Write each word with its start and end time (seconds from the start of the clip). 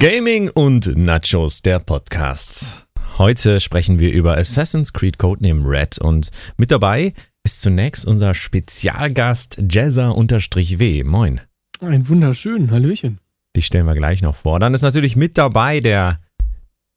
Gaming 0.00 0.48
und 0.48 0.96
Nachos, 0.96 1.60
der 1.60 1.78
Podcast. 1.78 2.86
Heute 3.18 3.60
sprechen 3.60 3.98
wir 3.98 4.10
über 4.10 4.38
Assassin's 4.38 4.94
Creed 4.94 5.18
Codename 5.18 5.62
Red 5.68 5.98
und 5.98 6.30
mit 6.56 6.70
dabei 6.70 7.12
ist 7.44 7.60
zunächst 7.60 8.06
unser 8.06 8.32
Spezialgast 8.32 9.62
Jazza-W. 9.70 11.04
Moin. 11.04 11.42
Ein 11.80 12.08
wunderschön, 12.08 12.70
Hallöchen. 12.70 13.20
Die 13.54 13.60
stellen 13.60 13.84
wir 13.84 13.94
gleich 13.94 14.22
noch 14.22 14.36
vor. 14.36 14.58
Dann 14.58 14.72
ist 14.72 14.80
natürlich 14.80 15.16
mit 15.16 15.36
dabei 15.36 15.80
der 15.80 16.18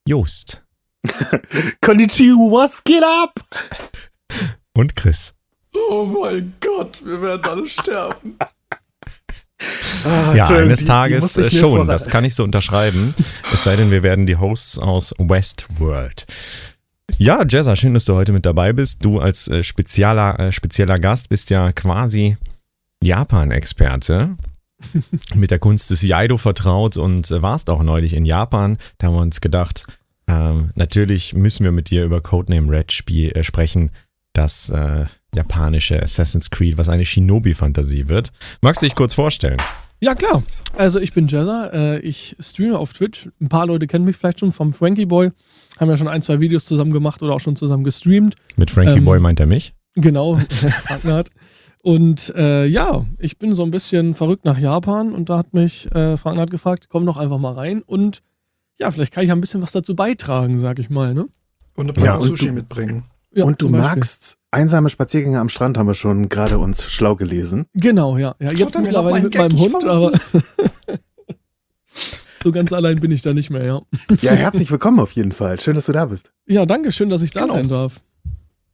Joost. 0.07 0.63
Konnichiwa, 1.81 2.53
was 2.53 2.85
geht 2.85 3.03
ab? 3.03 3.33
Und 4.73 4.95
Chris. 4.95 5.33
Oh 5.75 6.05
mein 6.05 6.53
Gott, 6.61 7.05
wir 7.05 7.21
werden 7.21 7.43
alle 7.43 7.65
sterben. 7.67 8.37
Ah, 10.05 10.33
ja, 10.35 10.45
eines 10.45 10.81
die, 10.81 10.85
Tages 10.85 11.33
die 11.33 11.49
schon, 11.49 11.87
das 11.87 12.07
kann 12.09 12.25
ich 12.25 12.35
so 12.35 12.43
unterschreiben. 12.43 13.13
es 13.53 13.63
sei 13.63 13.75
denn, 13.75 13.91
wir 13.91 14.03
werden 14.03 14.25
die 14.25 14.35
Hosts 14.35 14.79
aus 14.79 15.13
Westworld. 15.17 16.25
Ja, 17.17 17.43
Jezza, 17.47 17.75
schön, 17.75 17.93
dass 17.93 18.05
du 18.05 18.15
heute 18.15 18.31
mit 18.31 18.45
dabei 18.45 18.73
bist. 18.73 19.05
Du 19.05 19.19
als 19.19 19.47
äh, 19.47 19.63
spezieller, 19.63 20.39
äh, 20.39 20.51
spezieller 20.51 20.97
Gast 20.97 21.29
bist 21.29 21.49
ja 21.49 21.71
quasi 21.71 22.37
Japan-Experte. 23.01 24.35
mit 25.35 25.51
der 25.51 25.59
Kunst 25.59 25.89
des 25.89 26.01
Jaido 26.01 26.37
vertraut 26.37 26.97
und 26.97 27.31
äh, 27.31 27.41
warst 27.41 27.69
auch 27.69 27.83
neulich 27.83 28.13
in 28.13 28.25
Japan. 28.25 28.77
Da 28.97 29.07
haben 29.07 29.15
wir 29.15 29.21
uns 29.21 29.41
gedacht, 29.41 29.85
ähm, 30.27 30.71
natürlich 30.75 31.33
müssen 31.33 31.63
wir 31.63 31.71
mit 31.71 31.89
dir 31.89 32.03
über 32.03 32.21
Codename 32.21 32.69
Red 32.69 33.09
äh, 33.09 33.43
sprechen, 33.43 33.91
das 34.33 34.69
äh, 34.69 35.05
japanische 35.33 36.01
Assassin's 36.01 36.49
Creed, 36.49 36.77
was 36.77 36.89
eine 36.89 37.05
Shinobi-Fantasie 37.05 38.09
wird. 38.09 38.31
Magst 38.61 38.81
du 38.81 38.85
dich 38.85 38.95
kurz 38.95 39.13
vorstellen? 39.13 39.57
Ja, 39.99 40.15
klar. 40.15 40.43
Also 40.75 40.99
ich 40.99 41.13
bin 41.13 41.27
Jezza, 41.27 41.69
äh, 41.73 41.99
ich 41.99 42.35
streame 42.39 42.77
auf 42.77 42.93
Twitch. 42.93 43.29
Ein 43.39 43.49
paar 43.49 43.65
Leute 43.65 43.87
kennen 43.87 44.05
mich 44.05 44.17
vielleicht 44.17 44.41
schon 44.41 44.51
vom 44.51 44.73
Frankie 44.73 45.05
Boy. 45.05 45.31
Haben 45.79 45.89
ja 45.89 45.97
schon 45.97 46.07
ein, 46.07 46.21
zwei 46.21 46.39
Videos 46.39 46.65
zusammen 46.65 46.91
gemacht 46.91 47.23
oder 47.23 47.33
auch 47.33 47.39
schon 47.39 47.55
zusammen 47.55 47.83
gestreamt. 47.83 48.35
Mit 48.57 48.69
Frankie 48.69 48.97
ähm, 48.97 49.05
Boy 49.05 49.19
meint 49.19 49.39
er 49.39 49.45
mich? 49.45 49.73
Genau, 49.95 50.39
Ragnar. 50.87 51.23
Und 51.83 52.33
äh, 52.35 52.65
ja, 52.65 53.05
ich 53.19 53.37
bin 53.37 53.55
so 53.55 53.63
ein 53.63 53.71
bisschen 53.71 54.13
verrückt 54.13 54.45
nach 54.45 54.57
Japan 54.57 55.13
und 55.13 55.29
da 55.29 55.37
hat 55.37 55.53
mich 55.53 55.89
äh, 55.93 56.17
Frank 56.17 56.49
gefragt, 56.49 56.87
komm 56.89 57.05
doch 57.05 57.17
einfach 57.17 57.39
mal 57.39 57.53
rein 57.53 57.81
und 57.81 58.21
ja, 58.79 58.89
vielleicht 58.89 59.13
kann 59.13 59.23
ich 59.23 59.31
ein 59.31 59.41
bisschen 59.41 59.61
was 59.61 59.71
dazu 59.71 59.95
beitragen, 59.95 60.59
sag 60.59 60.79
ich 60.79 60.89
mal, 60.89 61.13
ne? 61.13 61.27
Und 61.75 61.89
ein 61.89 61.93
paar 61.93 62.05
ja, 62.05 62.21
Sushi 62.21 62.51
mitbringen. 62.51 63.03
Ja, 63.35 63.45
und 63.45 63.61
du 63.61 63.69
magst 63.69 64.37
einsame 64.51 64.89
Spaziergänge 64.89 65.39
am 65.39 65.49
Strand, 65.49 65.77
haben 65.79 65.87
wir 65.87 65.95
schon 65.95 66.29
gerade 66.29 66.59
uns 66.59 66.83
schlau 66.83 67.15
gelesen. 67.15 67.65
Genau, 67.73 68.17
ja. 68.17 68.35
ja 68.39 68.51
jetzt 68.51 68.77
mittlerweile 68.77 69.23
mit 69.23 69.35
meinem 69.35 69.57
Hund, 69.57 69.83
aber 69.83 70.11
so 72.43 72.51
ganz 72.51 72.71
allein 72.71 72.99
bin 72.99 73.09
ich 73.09 73.23
da 73.23 73.33
nicht 73.33 73.49
mehr, 73.49 73.65
ja. 73.65 73.81
Ja, 74.21 74.33
herzlich 74.33 74.69
willkommen 74.69 74.99
auf 74.99 75.13
jeden 75.13 75.31
Fall. 75.31 75.59
Schön, 75.59 75.73
dass 75.73 75.87
du 75.87 75.93
da 75.93 76.05
bist. 76.05 76.31
Ja, 76.45 76.67
danke, 76.67 76.91
schön, 76.91 77.09
dass 77.09 77.23
ich 77.23 77.31
da 77.31 77.41
genau. 77.41 77.53
sein 77.55 77.69
darf. 77.69 78.01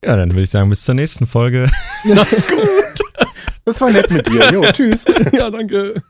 Ja, 0.03 0.17
dann 0.17 0.31
würde 0.31 0.43
ich 0.43 0.49
sagen, 0.49 0.69
bis 0.69 0.83
zur 0.83 0.95
nächsten 0.95 1.25
Folge. 1.25 1.69
Ja, 2.05 2.21
ist 2.23 2.47
gut. 2.47 2.59
Das 3.65 3.81
war 3.81 3.91
nett 3.91 4.09
mit 4.09 4.25
dir. 4.27 4.51
Jo, 4.53 4.63
tschüss. 4.71 5.05
Ja, 5.33 5.49
danke. 5.49 6.01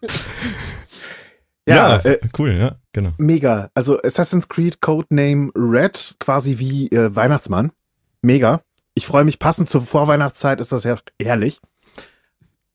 Ja, 1.67 1.75
ja 1.75 1.97
äh, 1.97 2.20
cool, 2.38 2.53
ja, 2.53 2.75
genau. 2.94 3.14
Mega. 3.17 3.70
Also 3.73 4.00
Assassin's 4.02 4.47
Creed 4.47 4.81
Codename 4.81 5.52
Red, 5.55 6.16
quasi 6.20 6.59
wie 6.59 6.88
äh, 6.89 7.16
Weihnachtsmann 7.16 7.72
mega. 8.21 8.61
Ich 8.95 9.05
freue 9.05 9.23
mich 9.23 9.39
passend 9.39 9.69
zur 9.69 9.81
Vorweihnachtszeit, 9.81 10.59
ist 10.59 10.71
das 10.71 10.83
ja 10.83 10.97
ehrlich. 11.17 11.59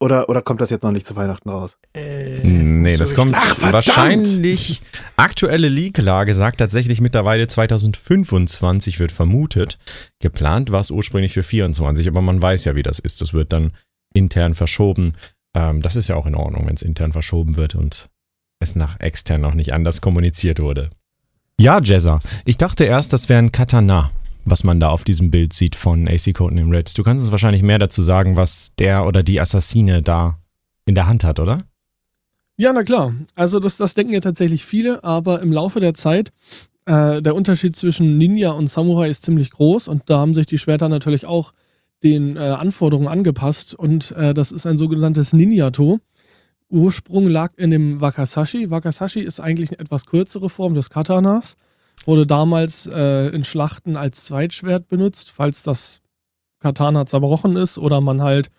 Oder, 0.00 0.28
oder 0.28 0.42
kommt 0.42 0.60
das 0.60 0.70
jetzt 0.70 0.82
noch 0.82 0.92
nicht 0.92 1.06
zu 1.06 1.16
Weihnachten 1.16 1.48
raus? 1.48 1.78
Äh, 1.94 2.40
nee, 2.42 2.96
das 2.96 3.14
kommt 3.14 3.34
Ach, 3.34 3.72
wahrscheinlich. 3.72 4.82
Aktuelle 5.16 5.68
Leak-Lage 5.68 6.34
sagt 6.34 6.58
tatsächlich 6.58 7.00
mittlerweile 7.00 7.46
2025 7.46 9.00
wird 9.00 9.12
vermutet. 9.12 9.78
Geplant 10.18 10.72
war 10.72 10.80
es 10.80 10.90
ursprünglich 10.90 11.32
für 11.32 11.42
24, 11.42 12.08
aber 12.08 12.20
man 12.22 12.42
weiß 12.42 12.64
ja, 12.66 12.74
wie 12.74 12.82
das 12.82 12.98
ist. 12.98 13.20
Das 13.20 13.32
wird 13.32 13.52
dann 13.52 13.72
intern 14.12 14.54
verschoben. 14.54 15.14
Ähm, 15.54 15.80
das 15.80 15.96
ist 15.96 16.08
ja 16.08 16.16
auch 16.16 16.26
in 16.26 16.34
Ordnung, 16.34 16.66
wenn 16.66 16.74
es 16.74 16.82
intern 16.82 17.12
verschoben 17.12 17.56
wird 17.56 17.74
und 17.74 18.10
es 18.60 18.76
nach 18.76 19.00
extern 19.00 19.40
noch 19.40 19.54
nicht 19.54 19.72
anders 19.72 20.00
kommuniziert 20.00 20.58
wurde. 20.58 20.90
Ja, 21.58 21.80
Jezza, 21.80 22.18
ich 22.44 22.58
dachte 22.58 22.84
erst, 22.84 23.12
das 23.12 23.28
wäre 23.28 23.38
ein 23.38 23.52
Katana 23.52 24.10
was 24.44 24.64
man 24.64 24.80
da 24.80 24.88
auf 24.88 25.04
diesem 25.04 25.30
Bild 25.30 25.52
sieht 25.52 25.76
von 25.76 26.08
AC 26.08 26.34
Codename 26.34 26.76
Red. 26.76 26.96
Du 26.96 27.02
kannst 27.02 27.24
uns 27.24 27.32
wahrscheinlich 27.32 27.62
mehr 27.62 27.78
dazu 27.78 28.02
sagen, 28.02 28.36
was 28.36 28.74
der 28.76 29.06
oder 29.06 29.22
die 29.22 29.40
Assassine 29.40 30.02
da 30.02 30.38
in 30.86 30.94
der 30.94 31.06
Hand 31.06 31.24
hat, 31.24 31.40
oder? 31.40 31.64
Ja, 32.56 32.72
na 32.72 32.84
klar. 32.84 33.14
Also 33.34 33.58
das, 33.58 33.76
das 33.76 33.94
denken 33.94 34.12
ja 34.12 34.20
tatsächlich 34.20 34.64
viele, 34.64 35.02
aber 35.02 35.40
im 35.42 35.52
Laufe 35.52 35.80
der 35.80 35.94
Zeit, 35.94 36.32
äh, 36.86 37.20
der 37.20 37.34
Unterschied 37.34 37.76
zwischen 37.76 38.16
Ninja 38.18 38.52
und 38.52 38.68
Samurai 38.68 39.08
ist 39.08 39.24
ziemlich 39.24 39.50
groß 39.50 39.88
und 39.88 40.02
da 40.06 40.18
haben 40.18 40.34
sich 40.34 40.46
die 40.46 40.58
Schwerter 40.58 40.88
natürlich 40.88 41.26
auch 41.26 41.52
den 42.02 42.36
äh, 42.36 42.40
Anforderungen 42.40 43.08
angepasst 43.08 43.74
und 43.74 44.12
äh, 44.12 44.34
das 44.34 44.52
ist 44.52 44.66
ein 44.66 44.76
sogenanntes 44.76 45.32
Ninjato. 45.32 46.00
Ursprung 46.68 47.28
lag 47.28 47.52
in 47.56 47.70
dem 47.70 48.00
Wakasashi. 48.00 48.70
Wakasashi 48.70 49.20
ist 49.20 49.40
eigentlich 49.40 49.70
eine 49.70 49.78
etwas 49.78 50.06
kürzere 50.06 50.50
Form 50.50 50.74
des 50.74 50.90
Katanas 50.90 51.56
Wurde 52.06 52.26
damals 52.26 52.86
äh, 52.86 53.28
in 53.28 53.44
Schlachten 53.44 53.96
als 53.96 54.24
Zweitschwert 54.24 54.88
benutzt, 54.88 55.30
falls 55.30 55.62
das 55.62 56.00
Katana 56.60 57.06
zerbrochen 57.06 57.56
ist 57.56 57.78
oder 57.78 58.00
man 58.00 58.22
halt 58.22 58.50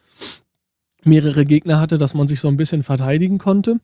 mehrere 1.03 1.45
Gegner 1.45 1.79
hatte, 1.79 1.97
dass 1.97 2.13
man 2.13 2.27
sich 2.27 2.39
so 2.39 2.47
ein 2.47 2.57
bisschen 2.57 2.83
verteidigen 2.83 3.37
konnte. 3.37 3.79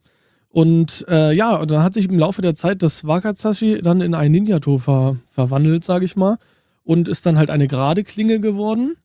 Und 0.50 1.06
äh, 1.07 1.34
ja, 1.34 1.56
und 1.56 1.72
dann 1.72 1.84
hat 1.84 1.94
sich 1.94 2.09
im 2.09 2.19
Laufe 2.19 2.41
der 2.41 2.56
Zeit 2.56 2.84
das 2.84 3.06
Wakazashi 3.06 3.81
dann 3.81 4.01
in 4.01 4.13
ein 4.13 4.31
Ninjato 4.31 4.79
ver 4.79 5.16
verwandelt, 5.29 5.84
sage 5.84 6.06
ich 6.06 6.16
mal. 6.16 6.38
Und 6.84 7.07
ist 7.07 7.25
dann 7.25 7.38
halt 7.38 7.50
eine 7.50 7.67
gerade 7.67 8.03
Klinge 8.03 8.40
geworden. 8.40 8.97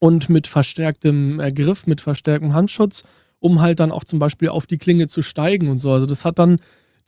Und 0.00 0.28
mit 0.28 0.46
verstärktem 0.46 1.38
äh, 1.38 1.52
Griff, 1.52 1.86
mit 1.86 2.00
verstärktem 2.00 2.54
Handschutz, 2.54 3.04
um 3.38 3.60
halt 3.60 3.80
dann 3.80 3.92
auch 3.92 4.04
zum 4.04 4.18
Beispiel 4.18 4.48
auf 4.48 4.66
die 4.66 4.78
Klinge 4.78 5.06
zu 5.06 5.22
steigen 5.22 5.68
und 5.68 5.78
so. 5.78 5.92
Also 5.92 6.06
das 6.06 6.24
hat 6.24 6.38
dann 6.38 6.56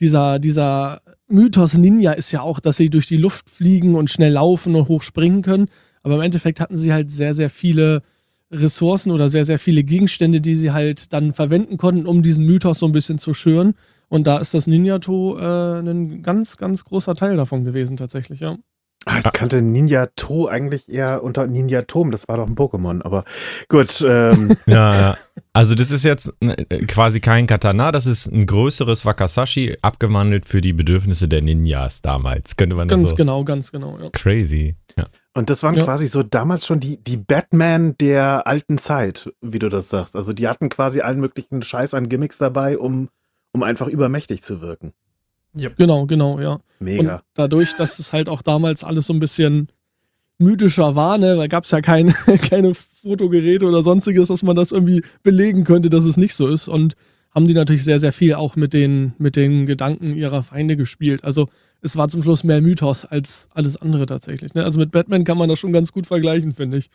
dieser, 0.00 0.38
dieser 0.38 1.02
Mythos 1.30 1.76
Ninja 1.76 2.12
ist 2.12 2.32
ja 2.32 2.42
auch, 2.42 2.60
dass 2.60 2.76
sie 2.76 2.90
durch 2.90 3.06
die 3.06 3.16
Luft 3.16 3.48
fliegen 3.50 3.94
und 3.94 4.10
schnell 4.10 4.32
laufen 4.32 4.74
und 4.74 4.88
hoch 4.88 5.02
springen 5.02 5.42
können. 5.42 5.66
Aber 6.02 6.16
im 6.16 6.20
Endeffekt 6.22 6.60
hatten 6.60 6.76
sie 6.76 6.92
halt 6.92 7.10
sehr, 7.10 7.34
sehr 7.34 7.50
viele 7.50 8.02
Ressourcen 8.50 9.12
oder 9.12 9.28
sehr, 9.28 9.44
sehr 9.44 9.58
viele 9.58 9.84
Gegenstände, 9.84 10.40
die 10.40 10.56
sie 10.56 10.72
halt 10.72 11.12
dann 11.12 11.32
verwenden 11.32 11.76
konnten, 11.76 12.06
um 12.06 12.22
diesen 12.22 12.46
Mythos 12.46 12.80
so 12.80 12.86
ein 12.86 12.92
bisschen 12.92 13.18
zu 13.18 13.32
schüren. 13.32 13.74
Und 14.08 14.26
da 14.26 14.38
ist 14.38 14.54
das 14.54 14.66
Ninjato 14.66 15.38
äh, 15.38 15.80
ein 15.80 16.22
ganz, 16.22 16.56
ganz 16.56 16.84
großer 16.84 17.14
Teil 17.14 17.36
davon 17.36 17.64
gewesen, 17.64 17.96
tatsächlich, 17.96 18.40
ja. 18.40 18.58
Ah, 19.06 19.18
ich 19.18 19.32
kannte 19.32 19.62
Ninja 19.62 20.06
To 20.14 20.46
eigentlich 20.46 20.90
eher 20.90 21.22
unter 21.22 21.46
Ninja 21.46 21.82
Tom, 21.82 22.10
das 22.10 22.28
war 22.28 22.36
doch 22.36 22.46
ein 22.46 22.54
Pokémon, 22.54 23.02
aber 23.02 23.24
gut. 23.68 24.04
Ähm. 24.06 24.56
ja, 24.66 24.94
ja. 24.94 25.16
Also 25.54 25.74
das 25.74 25.90
ist 25.90 26.04
jetzt 26.04 26.34
äh, 26.40 26.84
quasi 26.84 27.20
kein 27.20 27.46
Katana, 27.46 27.92
das 27.92 28.06
ist 28.06 28.26
ein 28.26 28.44
größeres 28.44 29.06
Wakasashi, 29.06 29.76
abgewandelt 29.80 30.44
für 30.44 30.60
die 30.60 30.74
Bedürfnisse 30.74 31.28
der 31.28 31.40
Ninjas 31.40 32.02
damals. 32.02 32.56
Könnte 32.56 32.76
man 32.76 32.88
ganz 32.88 33.10
so 33.10 33.16
genau, 33.16 33.42
ganz 33.44 33.72
genau. 33.72 33.98
Ja. 33.98 34.10
Crazy. 34.10 34.76
Ja. 34.98 35.06
Und 35.32 35.48
das 35.48 35.62
waren 35.62 35.76
ja. 35.76 35.84
quasi 35.84 36.06
so 36.06 36.22
damals 36.22 36.66
schon 36.66 36.80
die, 36.80 37.02
die 37.02 37.16
Batman 37.16 37.96
der 37.98 38.46
alten 38.46 38.76
Zeit, 38.76 39.32
wie 39.40 39.58
du 39.58 39.70
das 39.70 39.88
sagst. 39.88 40.14
Also 40.14 40.34
die 40.34 40.46
hatten 40.46 40.68
quasi 40.68 41.00
allen 41.00 41.20
möglichen 41.20 41.62
Scheiß 41.62 41.94
an 41.94 42.10
Gimmicks 42.10 42.36
dabei, 42.36 42.76
um, 42.76 43.08
um 43.52 43.62
einfach 43.62 43.88
übermächtig 43.88 44.42
zu 44.42 44.60
wirken. 44.60 44.92
Yep. 45.58 45.76
Genau, 45.76 46.06
genau, 46.06 46.40
ja. 46.40 46.60
Mega. 46.78 47.16
Und 47.16 47.22
dadurch, 47.34 47.74
dass 47.74 47.98
es 47.98 48.12
halt 48.12 48.28
auch 48.28 48.42
damals 48.42 48.84
alles 48.84 49.06
so 49.06 49.12
ein 49.12 49.20
bisschen 49.20 49.68
mythischer 50.38 50.94
war, 50.96 51.18
ne, 51.18 51.36
da 51.36 51.46
gab 51.46 51.64
es 51.64 51.70
ja 51.70 51.80
kein, 51.80 52.08
keine 52.48 52.74
Fotogeräte 52.74 53.66
oder 53.66 53.82
sonstiges, 53.82 54.28
dass 54.28 54.42
man 54.42 54.56
das 54.56 54.72
irgendwie 54.72 55.02
belegen 55.22 55.64
könnte, 55.64 55.90
dass 55.90 56.04
es 56.04 56.16
nicht 56.16 56.34
so 56.34 56.46
ist. 56.46 56.68
Und 56.68 56.94
haben 57.32 57.46
die 57.46 57.54
natürlich 57.54 57.84
sehr, 57.84 57.98
sehr 57.98 58.12
viel 58.12 58.34
auch 58.34 58.56
mit 58.56 58.72
den, 58.72 59.14
mit 59.18 59.36
den 59.36 59.66
Gedanken 59.66 60.14
ihrer 60.16 60.42
Feinde 60.42 60.76
gespielt. 60.76 61.24
Also 61.24 61.48
es 61.80 61.96
war 61.96 62.08
zum 62.08 62.22
Schluss 62.22 62.44
mehr 62.44 62.60
Mythos 62.60 63.04
als 63.04 63.48
alles 63.54 63.76
andere 63.76 64.06
tatsächlich. 64.06 64.54
Ne? 64.54 64.64
Also 64.64 64.78
mit 64.78 64.90
Batman 64.90 65.24
kann 65.24 65.38
man 65.38 65.48
das 65.48 65.58
schon 65.58 65.72
ganz 65.72 65.92
gut 65.92 66.06
vergleichen, 66.06 66.54
finde 66.54 66.78
ich. 66.78 66.90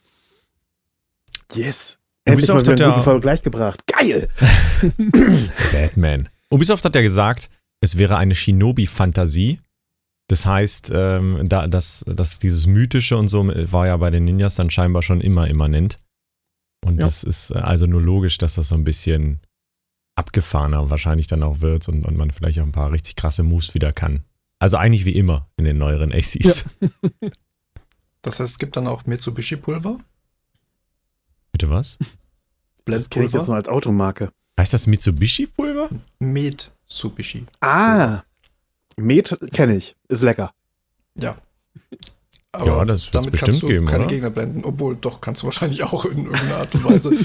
Yes. 1.53 1.97
Endlich 2.25 2.49
mal 2.49 2.61
wieder 2.61 2.71
einen 2.71 2.93
guten 2.93 3.03
Vergleich 3.03 3.41
gebracht. 3.43 3.81
Geil! 3.87 4.27
Batman. 5.71 6.27
Ubisoft 6.49 6.83
hat 6.83 6.95
ja 6.95 7.01
gesagt, 7.01 7.49
es 7.85 7.97
wäre 7.99 8.17
eine 8.17 8.33
Shinobi-Fantasie. 8.33 9.59
Das 10.27 10.47
heißt, 10.47 10.91
ähm, 10.93 11.47
da, 11.47 11.67
das, 11.67 12.03
das, 12.07 12.39
dieses 12.39 12.65
Mythische 12.65 13.15
und 13.15 13.27
so 13.27 13.47
war 13.47 13.85
ja 13.85 13.95
bei 13.95 14.09
den 14.09 14.25
Ninjas 14.25 14.55
dann 14.55 14.71
scheinbar 14.71 15.03
schon 15.03 15.21
immer 15.21 15.47
immanent. 15.47 15.99
Und 16.83 16.95
ja. 16.95 17.05
das 17.05 17.23
ist 17.23 17.51
äh, 17.51 17.59
also 17.59 17.85
nur 17.85 18.01
logisch, 18.01 18.39
dass 18.39 18.55
das 18.55 18.69
so 18.69 18.75
ein 18.75 18.83
bisschen 18.83 19.39
abgefahrener 20.15 20.89
wahrscheinlich 20.89 21.27
dann 21.27 21.43
auch 21.43 21.61
wird 21.61 21.87
und, 21.87 22.05
und 22.05 22.17
man 22.17 22.31
vielleicht 22.31 22.59
auch 22.59 22.63
ein 22.63 22.71
paar 22.71 22.91
richtig 22.91 23.15
krasse 23.17 23.43
Moves 23.43 23.75
wieder 23.75 23.93
kann. 23.93 24.23
Also 24.57 24.77
eigentlich 24.77 25.05
wie 25.05 25.15
immer 25.15 25.47
in 25.57 25.65
den 25.65 25.77
neueren 25.77 26.11
ACs. 26.11 26.65
Ja. 26.81 26.89
das 28.23 28.39
heißt, 28.39 28.53
es 28.53 28.57
gibt 28.57 28.77
dann 28.77 28.87
auch 28.87 29.05
Mitsubishi-Pulver? 29.05 29.99
Bitte 31.51 31.69
was? 31.69 31.99
Das 32.85 33.11
kenne 33.11 33.27
ich 33.27 33.31
jetzt 33.31 33.47
nur 33.47 33.57
als 33.57 33.69
Automarke. 33.69 34.31
Heißt 34.59 34.73
das 34.73 34.87
Mitsubishi-Pulver? 34.87 35.89
Mitsubishi. 36.85 37.45
Ah. 37.61 38.21
Met 38.97 39.37
kenne 39.51 39.75
ich, 39.75 39.95
ist 40.07 40.21
lecker. 40.21 40.53
Ja. 41.19 41.35
Aber 42.51 42.65
ja, 42.65 42.85
das 42.85 43.11
damit 43.11 43.31
bestimmt 43.31 43.51
kannst 43.51 43.63
du 43.63 43.67
geben, 43.67 43.85
keine 43.85 44.05
oder? 44.05 44.13
Gegner 44.13 44.29
blenden, 44.29 44.63
obwohl 44.63 44.95
doch 44.95 45.19
kannst 45.19 45.41
du 45.41 45.47
wahrscheinlich 45.47 45.83
auch 45.83 46.05
in 46.05 46.25
irgendeiner 46.25 46.57
Art 46.57 46.73
und 46.75 46.85
Weise. 46.85 47.11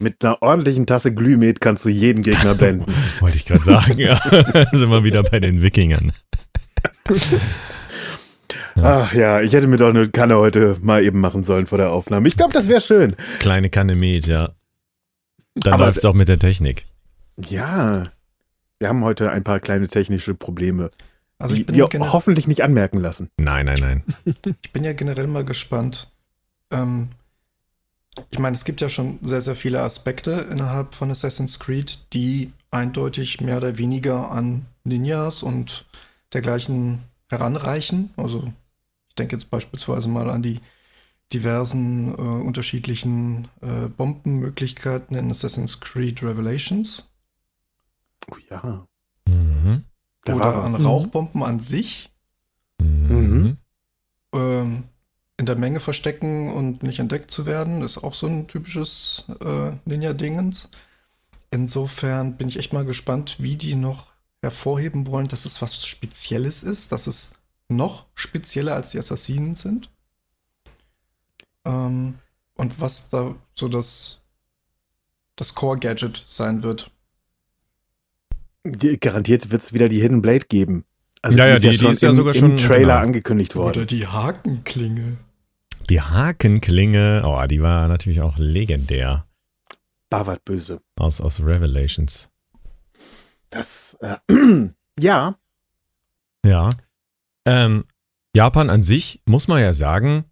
Mit 0.00 0.24
einer 0.24 0.42
ordentlichen 0.42 0.86
Tasse 0.86 1.14
Glühmet 1.14 1.60
kannst 1.60 1.84
du 1.84 1.88
jeden 1.88 2.24
Gegner 2.24 2.56
blenden. 2.56 2.92
Wollte 3.20 3.36
ich 3.36 3.46
gerade 3.46 3.62
sagen, 3.62 3.98
ja. 3.98 4.16
sind 4.72 4.90
wir 4.90 5.04
wieder 5.04 5.22
bei 5.22 5.38
den 5.38 5.62
Wikingern. 5.62 6.12
Ach 8.74 9.14
ja, 9.14 9.40
ich 9.42 9.52
hätte 9.52 9.68
mir 9.68 9.76
doch 9.76 9.90
eine 9.90 10.08
Kanne 10.08 10.38
heute 10.38 10.76
mal 10.82 11.04
eben 11.04 11.20
machen 11.20 11.44
sollen 11.44 11.66
vor 11.66 11.78
der 11.78 11.92
Aufnahme. 11.92 12.26
Ich 12.26 12.36
glaube, 12.36 12.52
das 12.52 12.66
wäre 12.66 12.80
schön. 12.80 13.14
Kleine 13.38 13.70
Kanne 13.70 13.94
Met, 13.94 14.26
ja. 14.26 14.50
Dann 15.54 15.78
läuft 15.78 15.98
es 15.98 16.04
auch 16.04 16.14
mit 16.14 16.26
der 16.26 16.40
Technik. 16.40 16.86
Ja, 17.36 18.02
wir 18.78 18.88
haben 18.88 19.04
heute 19.04 19.30
ein 19.30 19.44
paar 19.44 19.60
kleine 19.60 19.88
technische 19.88 20.34
Probleme, 20.34 20.90
also 21.38 21.54
die 21.54 21.66
wir 21.68 21.88
ja 21.92 22.12
hoffentlich 22.12 22.46
nicht 22.46 22.62
anmerken 22.62 22.98
lassen. 22.98 23.30
Nein, 23.36 23.66
nein, 23.66 23.78
nein. 23.80 24.02
ich 24.62 24.72
bin 24.72 24.84
ja 24.84 24.92
generell 24.92 25.26
mal 25.26 25.44
gespannt. 25.44 26.08
Ähm, 26.70 27.10
ich 28.30 28.38
meine, 28.38 28.54
es 28.54 28.64
gibt 28.64 28.80
ja 28.80 28.88
schon 28.88 29.18
sehr, 29.22 29.40
sehr 29.40 29.56
viele 29.56 29.82
Aspekte 29.82 30.32
innerhalb 30.50 30.94
von 30.94 31.10
Assassin's 31.10 31.58
Creed, 31.58 32.12
die 32.12 32.52
eindeutig 32.70 33.40
mehr 33.40 33.56
oder 33.56 33.78
weniger 33.78 34.30
an 34.30 34.66
Ninjas 34.84 35.42
und 35.42 35.86
dergleichen 36.32 37.00
heranreichen. 37.30 38.10
Also 38.16 38.44
ich 39.08 39.14
denke 39.14 39.36
jetzt 39.36 39.50
beispielsweise 39.50 40.08
mal 40.08 40.28
an 40.30 40.42
die 40.42 40.60
diversen 41.32 42.12
äh, 42.12 42.20
unterschiedlichen 42.20 43.48
äh, 43.62 43.88
Bombenmöglichkeiten 43.88 45.16
in 45.16 45.30
Assassin's 45.30 45.80
Creed 45.80 46.22
Revelations. 46.22 47.08
Oh 48.30 48.36
ja. 48.50 48.86
Mhm. 49.26 49.84
Oder 50.28 50.64
an 50.64 50.74
Rauchbomben 50.74 51.42
an 51.42 51.60
sich. 51.60 52.10
Mhm. 52.80 53.56
Ähm, 54.32 54.84
in 55.36 55.46
der 55.46 55.56
Menge 55.56 55.80
verstecken 55.80 56.52
und 56.52 56.84
nicht 56.84 57.00
entdeckt 57.00 57.30
zu 57.30 57.46
werden, 57.46 57.82
ist 57.82 57.98
auch 57.98 58.14
so 58.14 58.28
ein 58.28 58.46
typisches 58.46 59.24
äh, 59.40 59.72
Ninja-Dingens. 59.84 60.68
Insofern 61.50 62.36
bin 62.36 62.48
ich 62.48 62.58
echt 62.58 62.72
mal 62.72 62.84
gespannt, 62.84 63.36
wie 63.40 63.56
die 63.56 63.74
noch 63.74 64.12
hervorheben 64.40 65.08
wollen, 65.08 65.26
dass 65.26 65.44
es 65.44 65.60
was 65.60 65.84
Spezielles 65.84 66.62
ist, 66.62 66.92
dass 66.92 67.08
es 67.08 67.32
noch 67.68 68.06
spezieller 68.14 68.74
als 68.74 68.92
die 68.92 68.98
Assassinen 68.98 69.56
sind. 69.56 69.90
Ähm, 71.64 72.18
und 72.54 72.80
was 72.80 73.08
da 73.08 73.34
so 73.54 73.68
das, 73.68 74.20
das 75.34 75.54
Core-Gadget 75.56 76.22
sein 76.26 76.62
wird. 76.62 76.91
Garantiert 78.64 79.50
wird 79.50 79.62
es 79.62 79.72
wieder 79.72 79.88
die 79.88 80.00
Hidden 80.00 80.22
Blade 80.22 80.46
geben. 80.48 80.84
Also 81.20 81.38
ja, 81.38 81.44
die, 81.44 81.50
ja, 81.50 81.54
ist, 81.56 81.62
die, 81.62 81.66
ja 81.66 81.72
schon 81.72 81.86
die 81.86 81.92
ist 81.92 82.02
ja 82.02 82.12
sogar 82.12 82.34
schon 82.34 82.50
im 82.52 82.56
Trailer 82.56 82.94
genau. 82.94 83.06
angekündigt 83.06 83.56
worden. 83.56 83.78
Oder 83.78 83.86
die 83.86 84.06
Hakenklinge. 84.06 85.18
Die 85.88 86.00
Hakenklinge, 86.00 87.22
oh, 87.24 87.44
die 87.46 87.62
war 87.62 87.88
natürlich 87.88 88.20
auch 88.20 88.38
legendär. 88.38 89.26
Bavard 90.10 90.44
böse. 90.44 90.80
Aus, 90.96 91.20
aus 91.20 91.40
Revelations. 91.40 92.28
Das, 93.50 93.96
äh, 94.00 94.16
ja. 94.98 95.36
Ja. 96.44 96.70
Ähm, 97.44 97.84
Japan 98.34 98.70
an 98.70 98.82
sich, 98.82 99.20
muss 99.26 99.48
man 99.48 99.60
ja 99.60 99.74
sagen, 99.74 100.24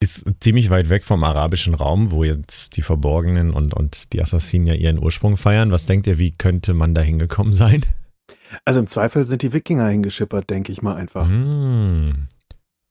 ist 0.00 0.24
ziemlich 0.40 0.70
weit 0.70 0.88
weg 0.90 1.04
vom 1.04 1.24
arabischen 1.24 1.74
Raum, 1.74 2.10
wo 2.12 2.22
jetzt 2.22 2.76
die 2.76 2.82
Verborgenen 2.82 3.52
und, 3.52 3.74
und 3.74 4.12
die 4.12 4.22
Assassinen 4.22 4.66
ja 4.66 4.74
ihren 4.74 5.02
Ursprung 5.02 5.36
feiern. 5.36 5.72
Was 5.72 5.86
denkt 5.86 6.06
ihr, 6.06 6.18
wie 6.18 6.30
könnte 6.30 6.72
man 6.74 6.94
da 6.94 7.00
hingekommen 7.00 7.52
sein? 7.52 7.84
Also 8.64 8.80
im 8.80 8.86
Zweifel 8.86 9.24
sind 9.24 9.42
die 9.42 9.52
Wikinger 9.52 9.88
hingeschippert, 9.88 10.48
denke 10.48 10.72
ich 10.72 10.82
mal 10.82 10.96
einfach. 10.96 11.28
Hm. 11.28 12.28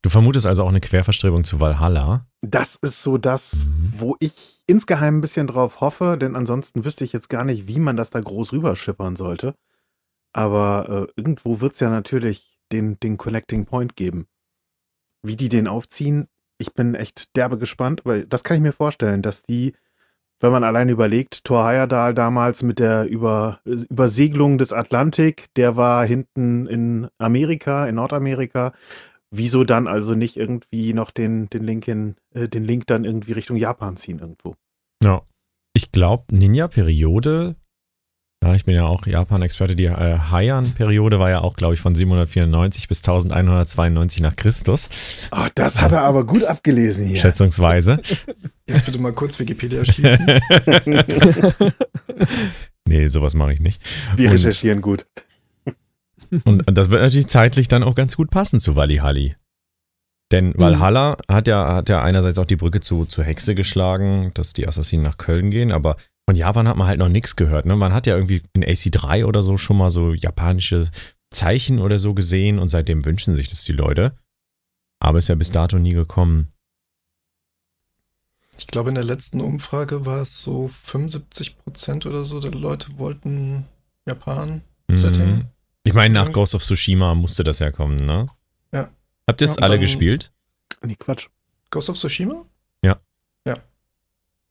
Du 0.04 0.10
vermutest 0.10 0.46
also 0.46 0.64
auch 0.64 0.70
eine 0.70 0.80
Querverstrebung 0.80 1.44
zu 1.44 1.60
Valhalla? 1.60 2.28
Das 2.42 2.76
ist 2.76 3.04
so 3.04 3.18
das, 3.18 3.66
mhm. 3.66 3.94
wo 3.98 4.16
ich 4.20 4.62
insgeheim 4.68 5.18
ein 5.18 5.22
bisschen 5.22 5.48
drauf 5.48 5.82
hoffe, 5.82 6.18
denn 6.20 6.36
ansonsten 6.36 6.86
wüsste 6.86 7.04
ich 7.04 7.14
jetzt 7.14 7.30
gar 7.30 7.44
nicht, 7.44 7.68
wie 7.68 7.80
man 7.80 7.98
das 7.98 8.12
da 8.12 8.20
groß 8.20 8.54
rüberschippern 8.54 9.16
sollte. 9.16 9.56
Aber 10.34 11.08
äh, 11.10 11.14
irgendwo 11.20 11.62
wird 11.62 11.74
es 11.74 11.80
ja 11.80 11.90
natürlich 11.90 12.60
den, 12.72 13.00
den 13.00 13.18
Connecting 13.18 13.66
Point 13.66 13.96
geben. 13.96 14.28
Wie 15.24 15.36
die 15.36 15.50
den 15.50 15.68
aufziehen, 15.68 16.28
ich 16.58 16.74
bin 16.74 16.96
echt 16.96 17.36
derbe 17.36 17.58
gespannt, 17.58 18.02
aber 18.06 18.24
das 18.26 18.44
kann 18.44 18.58
ich 18.58 18.64
mir 18.64 18.74
vorstellen, 18.74 19.22
dass 19.22 19.44
die, 19.44 19.74
wenn 20.40 20.52
man 20.52 20.64
allein 20.64 20.90
überlegt, 20.90 21.44
Thor 21.44 21.66
Heyerdahl 21.66 22.14
damals 22.14 22.64
mit 22.64 22.80
der 22.80 23.06
Über, 23.06 23.60
Übersegelung 23.66 24.58
des 24.58 24.74
Atlantik, 24.74 25.54
der 25.56 25.76
war 25.76 26.06
hinten 26.06 26.68
in 26.68 27.08
Amerika, 27.18 27.88
in 27.88 27.96
Nordamerika. 27.96 28.74
Wieso 29.30 29.64
dann 29.64 29.88
also 29.88 30.16
nicht 30.16 30.38
irgendwie 30.38 30.94
noch 30.94 31.12
den, 31.12 31.50
den 31.50 31.64
Link 31.64 31.88
in, 31.88 32.16
äh, 32.34 32.48
den 32.48 32.64
Link 32.64 32.88
dann 32.88 33.04
irgendwie 33.04 33.34
Richtung 33.34 33.58
Japan 33.58 33.98
ziehen 33.98 34.20
irgendwo? 34.20 34.56
Ja. 35.04 35.22
Ich 35.74 35.92
glaube, 35.92 36.36
Ninja-Periode 36.36 37.56
ja, 38.44 38.54
ich 38.54 38.66
bin 38.66 38.76
ja 38.76 38.86
auch 38.86 39.06
Japan-Experte. 39.06 39.76
Die 39.76 39.86
äh, 39.86 40.20
Heian-Periode 40.32 41.20
war 41.20 41.30
ja 41.30 41.42
auch, 41.42 41.56
glaube 41.56 41.74
ich, 41.74 41.80
von 41.80 41.96
794 41.96 42.88
bis 42.88 43.00
1192 43.00 44.22
nach 44.22 44.36
Christus. 44.36 44.90
Oh, 45.32 45.48
das 45.56 45.82
hat 45.82 45.92
er 45.92 46.04
aber 46.04 46.26
gut 46.26 46.44
abgelesen 46.44 47.08
hier. 47.08 47.20
Schätzungsweise. 47.20 48.00
Jetzt 48.68 48.86
bitte 48.86 49.00
mal 49.00 49.14
kurz 49.14 49.40
Wikipedia 49.40 49.84
schließen. 49.84 50.28
nee, 52.88 53.08
sowas 53.08 53.34
mache 53.34 53.54
ich 53.54 53.60
nicht. 53.60 53.82
Wir 54.16 54.30
und, 54.30 54.36
recherchieren 54.36 54.82
gut. 54.82 55.08
Und, 56.44 56.64
das 56.78 56.90
wird 56.90 57.02
natürlich 57.02 57.28
zeitlich 57.28 57.68
dann 57.68 57.84
auch 57.84 57.96
ganz 57.96 58.16
gut 58.16 58.30
passen 58.30 58.60
zu 58.60 58.76
Valihali. 58.76 59.36
Denn. 60.32 60.54
Valhalla 60.58 61.18
mhm. 61.28 61.34
hat 61.34 61.48
ja, 61.48 61.74
hat 61.74 61.90
ja 61.90 62.02
einerseits 62.02 62.38
auch 62.38 62.46
die 62.46 62.58
Brücke 62.58 62.82
zu, 62.82 63.06
zu 63.06 63.24
Hexe 63.24 63.56
geschlagen, 63.56 64.32
dass 64.34 64.54
die 64.54 64.68
Assassinen 64.68 65.04
nach 65.04 65.18
Köln 65.18 65.52
gehen, 65.52 65.72
aber 65.72 65.96
von 66.28 66.36
Japan 66.36 66.68
hat 66.68 66.76
man 66.76 66.88
halt 66.88 67.00
noch 67.00 67.08
nichts 67.08 67.38
gehört. 67.38 67.66
Ne? 67.66 67.76
Man 67.78 67.94
hat 67.94 68.06
ja 68.06 68.16
irgendwie 68.16 68.42
in 68.54 68.64
AC3 68.64 69.26
oder 69.26 69.42
so 69.42 69.56
schon 69.56 69.78
mal 69.78 69.90
so 69.90 70.14
japanische 70.14 70.90
Zeichen 71.32 71.80
oder 71.80 72.00
so 72.00 72.14
gesehen 72.14 72.60
und 72.60 72.68
seitdem 72.68 73.06
wünschen 73.06 73.36
sich 73.36 73.48
das 73.48 73.64
die 73.64 73.72
Leute. 73.72 74.14
Aber 75.00 75.20
ist 75.20 75.30
ja 75.30 75.36
bis 75.36 75.52
dato 75.52 75.80
nie 75.80 75.94
gekommen. 75.94 76.52
Ich 78.58 78.68
glaube, 78.68 78.90
in 78.90 78.96
der 78.96 79.04
letzten 79.06 79.40
Umfrage 79.40 80.06
war 80.06 80.22
es 80.22 80.42
so 80.42 80.68
75 80.68 81.60
Prozent 81.60 82.06
oder 82.06 82.26
so 82.26 82.42
der 82.42 82.52
Leute 82.52 82.98
wollten 82.98 83.66
Japan-Setting. 84.06 85.30
Mhm. 85.30 85.46
Ich 85.84 85.94
meine, 85.94 86.14
nach 86.14 86.34
Ghost 86.34 86.56
of 86.56 86.64
Tsushima 86.64 87.16
musste 87.16 87.46
das 87.46 87.60
ja 87.60 87.72
kommen, 87.72 87.98
ne? 87.98 88.28
Ja. 88.74 88.90
Habt 89.28 89.42
ihr 89.42 89.46
es 89.46 89.56
ja, 89.56 89.62
alle 89.62 89.80
gespielt? 89.80 90.34
Nee, 90.82 90.96
Quatsch. 90.96 91.28
Ghost 91.70 91.90
of 91.90 91.98
Tsushima? 91.98 92.46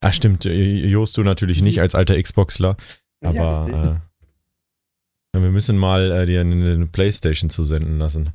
Ah, 0.00 0.12
stimmt. 0.12 0.44
Jost, 0.44 1.16
du 1.16 1.22
natürlich 1.22 1.62
nicht 1.62 1.80
als 1.80 1.94
alter 1.94 2.20
Xboxler. 2.20 2.76
Aber 3.22 3.34
ja, 3.34 4.00
äh, 5.36 5.42
wir 5.42 5.50
müssen 5.50 5.76
mal 5.76 6.10
äh, 6.12 6.26
dir 6.26 6.40
eine, 6.40 6.72
eine 6.72 6.86
Playstation 6.86 7.50
zusenden 7.50 7.98
lassen. 7.98 8.30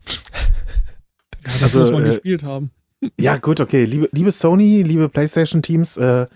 Ja, 1.44 1.52
das 1.60 1.64
also, 1.64 1.80
muss 1.82 1.92
man 1.92 2.06
äh, 2.06 2.10
gespielt 2.10 2.44
haben. 2.44 2.72
Ja, 3.20 3.38
gut, 3.38 3.60
okay. 3.60 3.86
Liebe, 3.86 4.10
liebe 4.12 4.32
Sony, 4.32 4.84
liebe 4.84 5.10
PlayStation-Teams, 5.10 5.98
äh, 5.98 6.28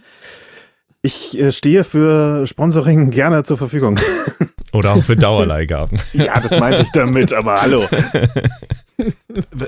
ich 1.04 1.40
äh, 1.40 1.52
stehe 1.52 1.84
für 1.84 2.48
Sponsoring 2.48 3.12
gerne 3.12 3.44
zur 3.44 3.60
Verfügung. 3.60 4.00
Oder 4.74 4.94
auch 4.94 5.04
für 5.04 5.16
Dauerleihgaben. 5.16 6.00
ja, 6.14 6.40
das 6.40 6.60
meinte 6.60 6.82
ich 6.82 6.90
damit, 6.92 7.34
aber 7.34 7.62
hallo. 7.62 7.88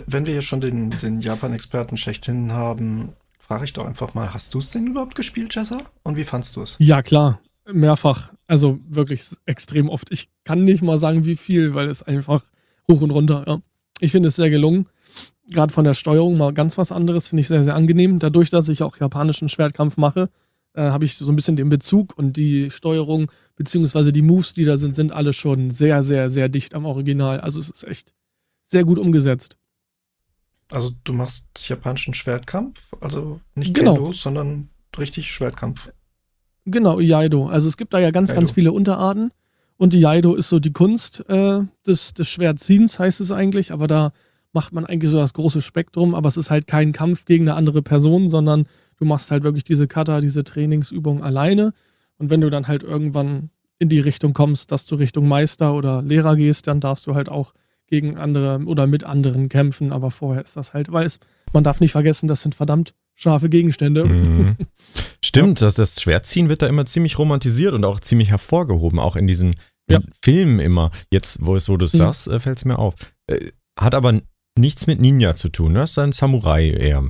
Wenn 0.08 0.26
wir 0.26 0.34
hier 0.34 0.42
schon 0.42 0.60
den, 0.60 0.90
den 0.90 1.22
Japan-Experten 1.22 1.98
schlechthin 1.98 2.52
haben, 2.52 3.14
frage 3.48 3.64
ich 3.64 3.74
doch 3.74 3.86
einfach 3.86 4.14
mal, 4.14 4.34
hast 4.34 4.54
du 4.54 4.60
es 4.60 4.72
denn 4.72 4.88
überhaupt 4.88 5.16
gespielt, 5.16 5.56
Jessa? 5.56 5.78
Und 6.04 6.18
wie 6.18 6.26
fandst 6.26 6.58
du 6.58 6.62
es? 6.62 6.76
Ja, 6.80 7.02
klar. 7.02 7.40
Mehrfach. 7.72 8.34
Also 8.46 8.80
wirklich 8.88 9.24
extrem 9.46 9.88
oft. 9.90 10.12
Ich 10.12 10.30
kann 10.44 10.64
nicht 10.64 10.84
mal 10.84 10.98
sagen, 10.98 11.26
wie 11.26 11.38
viel, 11.38 11.74
weil 11.74 11.88
es 11.88 12.04
einfach 12.04 12.44
hoch 12.90 13.02
und 13.02 13.12
runter, 13.12 13.46
ja. 13.48 13.60
Ich 14.00 14.12
finde 14.12 14.28
es 14.28 14.36
sehr 14.36 14.50
gelungen. 14.50 14.88
Gerade 15.50 15.74
von 15.74 15.86
der 15.86 15.94
Steuerung 15.94 16.38
mal 16.38 16.54
ganz 16.54 16.78
was 16.78 16.92
anderes, 16.92 17.30
finde 17.30 17.42
ich 17.42 17.48
sehr, 17.48 17.64
sehr 17.64 17.76
angenehm. 17.76 18.20
Dadurch, 18.20 18.50
dass 18.50 18.68
ich 18.70 18.84
auch 18.84 18.98
japanischen 18.98 19.48
Schwertkampf 19.48 19.96
mache, 19.96 20.30
äh, 20.74 20.82
habe 20.82 21.06
ich 21.06 21.16
so 21.16 21.32
ein 21.32 21.36
bisschen 21.36 21.56
den 21.56 21.70
Bezug 21.70 22.18
und 22.18 22.36
die 22.36 22.70
Steuerung, 22.70 23.32
beziehungsweise 23.56 24.12
die 24.12 24.22
Moves, 24.22 24.54
die 24.54 24.66
da 24.66 24.76
sind, 24.76 24.94
sind 24.94 25.14
alle 25.14 25.32
schon 25.32 25.72
sehr, 25.72 26.04
sehr, 26.04 26.30
sehr 26.30 26.50
dicht 26.50 26.76
am 26.76 26.86
Original. 26.86 27.40
Also 27.40 27.62
es 27.62 27.70
ist 27.70 27.86
echt 27.86 28.14
sehr 28.64 28.84
gut 28.84 29.00
umgesetzt. 29.00 29.56
Also 30.72 30.92
du 31.04 31.14
machst 31.14 31.48
japanischen 31.68 32.14
Schwertkampf, 32.14 32.94
also 33.00 33.40
nicht 33.56 33.74
genau. 33.74 33.96
Kendo, 33.96 34.12
sondern 34.12 34.70
richtig 34.98 35.32
Schwertkampf. 35.32 35.90
Genau, 36.66 37.00
Iaido. 37.00 37.48
Also 37.48 37.70
es 37.70 37.78
gibt 37.78 37.94
da 37.94 38.00
ja 38.00 38.12
ganz, 38.12 38.30
Iaido. 38.30 38.40
ganz 38.40 38.52
viele 38.52 38.72
Unterarten. 38.74 39.32
Und 39.78 39.94
Iaido 39.94 40.36
ist 40.36 40.50
so 40.50 40.60
die 40.60 40.74
Kunst 40.74 41.24
äh, 41.30 41.62
des, 41.86 42.14
des 42.14 42.28
Schwertziehens, 42.28 43.00
heißt 43.00 43.22
es 43.22 43.32
eigentlich. 43.32 43.72
Aber 43.72 43.88
da 43.88 44.12
macht 44.52 44.74
man 44.74 44.86
eigentlich 44.86 45.12
so 45.12 45.18
das 45.18 45.34
große 45.34 45.62
Spektrum. 45.62 46.14
Aber 46.16 46.28
es 46.28 46.36
ist 46.36 46.52
halt 46.52 46.68
kein 46.68 46.92
Kampf 46.92 47.26
gegen 47.26 47.48
eine 47.48 47.56
andere 47.56 47.82
Person, 47.82 48.28
sondern 48.28 48.68
du 48.98 49.06
machst 49.06 49.32
halt 49.32 49.44
wirklich 49.44 49.64
diese 49.64 49.88
Kata, 49.88 50.20
diese 50.20 50.44
Trainingsübung 50.44 51.24
alleine. 51.24 51.74
Und 52.18 52.30
wenn 52.30 52.42
du 52.42 52.50
dann 52.50 52.68
halt 52.68 52.84
irgendwann 52.84 53.52
in 53.80 53.90
die 53.90 54.00
Richtung 54.00 54.34
kommst, 54.34 54.72
dass 54.72 54.88
du 54.88 54.96
Richtung 54.96 55.28
Meister 55.28 55.74
oder 55.74 56.02
Lehrer 56.02 56.36
gehst, 56.36 56.68
dann 56.68 56.80
darfst 56.80 57.06
du 57.08 57.16
halt 57.16 57.30
auch 57.30 57.54
gegen 57.88 58.18
andere 58.18 58.62
oder 58.66 58.88
mit 58.88 59.04
anderen 59.04 59.50
kämpfen. 59.50 59.92
Aber 59.92 60.12
vorher 60.12 60.44
ist 60.44 60.56
das 60.56 60.74
halt, 60.74 60.92
weil 60.92 61.06
es, 61.06 61.20
man 61.54 61.64
darf 61.64 61.80
nicht 61.80 61.92
vergessen, 61.92 62.28
das 62.28 62.42
sind 62.42 62.56
verdammt 62.56 62.94
scharfe 63.16 63.50
Gegenstände. 63.50 64.06
Mhm. 64.06 64.56
Stimmt, 65.24 65.60
ja. 65.60 65.68
dass 65.68 65.76
das 65.76 66.02
Schwertziehen 66.02 66.50
wird 66.50 66.62
da 66.62 66.68
immer 66.68 66.86
ziemlich 66.86 67.18
romantisiert 67.18 67.74
und 67.74 67.84
auch 67.84 68.00
ziemlich 68.00 68.30
hervorgehoben, 68.30 69.00
auch 69.00 69.16
in 69.16 69.28
diesen 69.28 69.56
ja. 69.90 70.00
Filmen 70.22 70.60
immer. 70.60 70.92
Jetzt, 71.12 71.46
wo, 71.46 71.56
es, 71.56 71.68
wo 71.70 71.78
du 71.78 71.86
es 71.86 71.94
mhm. 71.94 72.00
sagst, 72.00 72.28
äh, 72.28 72.40
fällt 72.40 72.60
es 72.60 72.66
mir 72.66 72.78
auf. 72.78 72.94
Äh, 73.28 73.52
hat 73.78 73.96
aber 73.96 74.22
nichts 74.58 74.88
mit 74.88 75.00
Ninja 75.00 75.36
zu 75.36 75.50
tun, 75.50 75.74
ne? 75.74 75.80
das 75.80 75.92
ist 75.92 76.00
ein 76.00 76.12
Samurai 76.12 76.70
eher. 76.70 77.04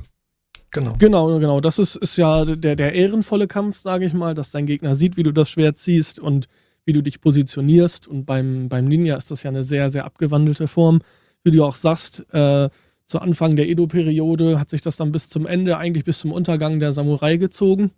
Genau. 0.70 0.94
Genau, 0.98 1.38
genau. 1.38 1.60
Das 1.60 1.78
ist, 1.78 1.96
ist 1.96 2.16
ja 2.16 2.44
der, 2.44 2.76
der 2.76 2.92
ehrenvolle 2.92 3.46
Kampf, 3.46 3.78
sage 3.78 4.04
ich 4.04 4.12
mal, 4.12 4.34
dass 4.34 4.50
dein 4.50 4.66
Gegner 4.66 4.94
sieht, 4.94 5.16
wie 5.16 5.22
du 5.22 5.32
das 5.32 5.48
Schwert 5.48 5.78
ziehst 5.78 6.18
und 6.18 6.46
wie 6.88 6.94
du 6.94 7.02
dich 7.02 7.20
positionierst. 7.20 8.08
Und 8.08 8.24
beim, 8.24 8.70
beim 8.70 8.86
Ninja 8.86 9.14
ist 9.14 9.30
das 9.30 9.42
ja 9.42 9.50
eine 9.50 9.62
sehr, 9.62 9.90
sehr 9.90 10.06
abgewandelte 10.06 10.68
Form. 10.68 11.02
Wie 11.44 11.50
du 11.50 11.62
auch 11.62 11.76
sagst, 11.76 12.24
äh, 12.32 12.70
zu 13.04 13.20
Anfang 13.20 13.56
der 13.56 13.68
Edo-Periode 13.68 14.58
hat 14.58 14.70
sich 14.70 14.80
das 14.80 14.96
dann 14.96 15.12
bis 15.12 15.28
zum 15.28 15.46
Ende, 15.46 15.76
eigentlich 15.76 16.04
bis 16.04 16.20
zum 16.20 16.32
Untergang 16.32 16.80
der 16.80 16.92
Samurai 16.92 17.36
gezogen. 17.36 17.90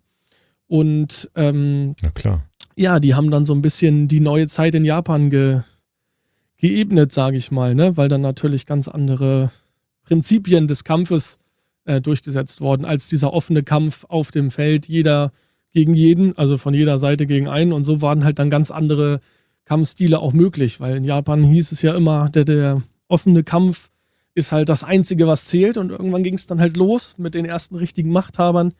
Und 0.67 1.31
ähm, 1.35 1.95
ja, 2.01 2.11
klar. 2.11 2.43
Ja, 2.75 2.99
die 2.99 3.15
haben 3.15 3.31
dann 3.31 3.45
so 3.45 3.53
ein 3.53 3.61
bisschen 3.61 4.09
die 4.09 4.19
neue 4.19 4.47
Zeit 4.49 4.75
in 4.75 4.83
Japan 4.83 5.29
ge, 5.29 5.61
geebnet, 6.57 7.13
sage 7.13 7.37
ich 7.37 7.49
mal, 7.49 7.73
ne? 7.73 7.95
weil 7.95 8.09
dann 8.09 8.21
natürlich 8.21 8.65
ganz 8.65 8.89
andere 8.89 9.51
Prinzipien 10.03 10.67
des 10.67 10.83
Kampfes 10.83 11.39
äh, 11.85 12.01
durchgesetzt 12.01 12.59
worden, 12.59 12.83
als 12.83 13.07
dieser 13.07 13.31
offene 13.31 13.63
Kampf 13.63 14.03
auf 14.09 14.31
dem 14.31 14.51
Feld, 14.51 14.89
jeder 14.89 15.31
gegen 15.71 15.93
jeden, 15.93 16.37
also 16.37 16.57
von 16.57 16.73
jeder 16.73 16.97
Seite 16.97 17.25
gegen 17.25 17.47
einen. 17.47 17.73
Und 17.73 17.83
so 17.83 18.01
waren 18.01 18.23
halt 18.23 18.39
dann 18.39 18.49
ganz 18.49 18.71
andere 18.71 19.21
Kampfstile 19.65 20.19
auch 20.19 20.33
möglich, 20.33 20.79
weil 20.79 20.97
in 20.97 21.03
Japan 21.03 21.43
hieß 21.43 21.71
es 21.71 21.81
ja 21.81 21.95
immer, 21.95 22.29
der, 22.29 22.45
der 22.45 22.81
offene 23.07 23.43
Kampf 23.43 23.89
ist 24.33 24.51
halt 24.51 24.69
das 24.69 24.83
Einzige, 24.83 25.27
was 25.27 25.45
zählt. 25.45 25.77
Und 25.77 25.91
irgendwann 25.91 26.23
ging 26.23 26.35
es 26.35 26.47
dann 26.47 26.59
halt 26.59 26.77
los 26.77 27.15
mit 27.17 27.35
den 27.35 27.45
ersten 27.45 27.75
richtigen 27.75 28.11
Machthabern. 28.11 28.73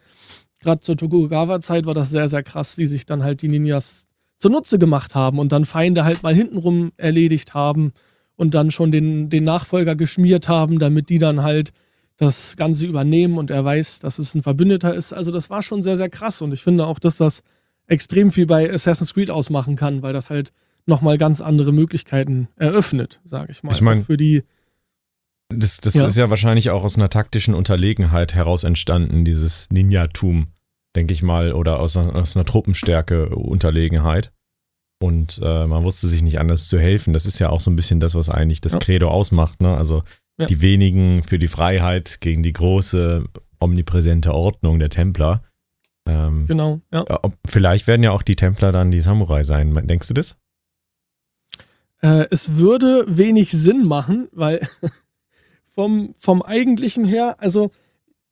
Gerade 0.59 0.81
zur 0.81 0.97
Tokugawa-Zeit 0.97 1.85
war 1.85 1.93
das 1.93 2.09
sehr, 2.09 2.29
sehr 2.29 2.43
krass, 2.43 2.75
die 2.75 2.87
sich 2.87 3.05
dann 3.05 3.23
halt 3.23 3.41
die 3.41 3.47
Ninjas 3.47 4.07
zunutze 4.37 4.79
gemacht 4.79 5.15
haben 5.15 5.39
und 5.39 5.51
dann 5.51 5.65
Feinde 5.65 6.03
halt 6.03 6.23
mal 6.23 6.35
hintenrum 6.35 6.91
erledigt 6.97 7.53
haben 7.53 7.91
und 8.35 8.55
dann 8.55 8.71
schon 8.71 8.91
den, 8.91 9.29
den 9.29 9.43
Nachfolger 9.43 9.95
geschmiert 9.95 10.47
haben, 10.47 10.79
damit 10.79 11.09
die 11.09 11.19
dann 11.19 11.43
halt 11.43 11.71
das 12.21 12.55
Ganze 12.55 12.85
übernehmen 12.85 13.37
und 13.39 13.49
er 13.49 13.65
weiß, 13.65 13.99
dass 13.99 14.19
es 14.19 14.35
ein 14.35 14.43
Verbündeter 14.43 14.93
ist. 14.93 15.11
Also 15.11 15.31
das 15.31 15.49
war 15.49 15.63
schon 15.63 15.81
sehr, 15.81 15.97
sehr 15.97 16.09
krass 16.09 16.41
und 16.41 16.51
ich 16.53 16.61
finde 16.61 16.85
auch, 16.85 16.99
dass 16.99 17.17
das 17.17 17.41
extrem 17.87 18.31
viel 18.31 18.45
bei 18.45 18.71
Assassin's 18.71 19.15
Creed 19.15 19.31
ausmachen 19.31 19.75
kann, 19.75 20.03
weil 20.03 20.13
das 20.13 20.29
halt 20.29 20.51
nochmal 20.85 21.17
ganz 21.17 21.41
andere 21.41 21.73
Möglichkeiten 21.73 22.47
eröffnet, 22.55 23.21
sage 23.25 23.51
ich 23.51 23.63
mal. 23.63 23.73
Ich 23.73 23.81
meine, 23.81 24.03
für 24.03 24.17
die 24.17 24.43
das, 25.49 25.77
das 25.77 25.95
ja. 25.95 26.07
ist 26.07 26.15
ja 26.15 26.29
wahrscheinlich 26.29 26.69
auch 26.69 26.83
aus 26.83 26.95
einer 26.95 27.09
taktischen 27.09 27.55
Unterlegenheit 27.55 28.35
heraus 28.35 28.63
entstanden, 28.63 29.25
dieses 29.25 29.67
Ninja-Tum, 29.69 30.47
denke 30.95 31.13
ich 31.13 31.23
mal, 31.23 31.51
oder 31.53 31.79
aus 31.79 31.97
einer, 31.97 32.15
aus 32.15 32.37
einer 32.37 32.45
Truppenstärke 32.45 33.29
Unterlegenheit. 33.35 34.31
Und 35.01 35.41
äh, 35.43 35.65
man 35.65 35.83
wusste 35.83 36.07
sich 36.07 36.21
nicht 36.21 36.39
anders 36.39 36.67
zu 36.67 36.79
helfen. 36.79 37.11
Das 37.11 37.25
ist 37.25 37.39
ja 37.39 37.49
auch 37.49 37.59
so 37.59 37.71
ein 37.71 37.75
bisschen 37.75 37.99
das, 37.99 38.13
was 38.15 38.29
eigentlich 38.29 38.61
das 38.61 38.73
ja. 38.73 38.79
Credo 38.79 39.09
ausmacht. 39.09 39.59
Ne? 39.59 39.75
Also 39.75 40.03
ja. 40.41 40.47
die 40.47 40.61
wenigen 40.61 41.23
für 41.23 41.39
die 41.39 41.47
Freiheit 41.47 42.21
gegen 42.21 42.43
die 42.43 42.53
große, 42.53 43.25
omnipräsente 43.59 44.33
Ordnung 44.33 44.79
der 44.79 44.89
Templer. 44.89 45.43
Ähm, 46.07 46.47
genau, 46.47 46.81
ja. 46.91 47.05
Vielleicht 47.47 47.87
werden 47.87 48.03
ja 48.03 48.11
auch 48.11 48.23
die 48.23 48.35
Templer 48.35 48.71
dann 48.71 48.91
die 48.91 49.01
Samurai 49.01 49.43
sein. 49.43 49.73
Denkst 49.87 50.07
du 50.07 50.13
das? 50.13 50.37
Äh, 52.01 52.25
es 52.31 52.57
würde 52.57 53.05
wenig 53.07 53.51
Sinn 53.51 53.85
machen, 53.85 54.27
weil 54.31 54.67
vom, 55.69 56.13
vom 56.17 56.41
eigentlichen 56.41 57.05
her, 57.05 57.35
also 57.39 57.71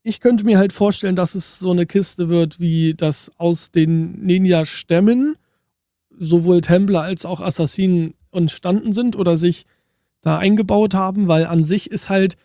ich 0.02 0.20
könnte 0.20 0.46
mir 0.46 0.58
halt 0.58 0.74
vorstellen, 0.74 1.16
dass 1.16 1.36
es 1.36 1.60
so 1.60 1.72
eine 1.72 1.86
Kiste 1.86 2.30
wird, 2.30 2.60
wie 2.60 2.96
das 2.96 3.32
aus 3.38 3.72
den 3.72 4.24
Ninja-Stämmen 4.26 5.36
sowohl 6.18 6.62
Templer 6.62 7.02
als 7.02 7.26
auch 7.26 7.42
Assassinen 7.42 8.16
entstanden 8.32 8.92
sind 8.94 9.16
oder 9.16 9.38
sich 9.38 9.66
da 10.22 10.38
eingebaut 10.38 10.94
haben, 10.94 11.28
weil 11.28 11.46
an 11.46 11.64
sich 11.64 11.92
ist 11.92 12.10
halt 12.10 12.36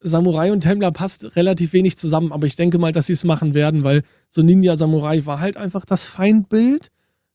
Samurai 0.00 0.52
und 0.52 0.60
Templer 0.60 0.92
passt 0.92 1.36
relativ 1.36 1.72
wenig 1.72 1.96
zusammen, 1.96 2.32
aber 2.32 2.46
ich 2.46 2.56
denke 2.56 2.78
mal, 2.78 2.92
dass 2.92 3.06
sie 3.06 3.14
es 3.14 3.24
machen 3.24 3.54
werden, 3.54 3.82
weil 3.82 4.02
so 4.28 4.42
Ninja 4.42 4.76
Samurai 4.76 5.26
war 5.26 5.40
halt 5.40 5.56
einfach 5.56 5.84
das 5.84 6.04
Feindbild, 6.04 6.90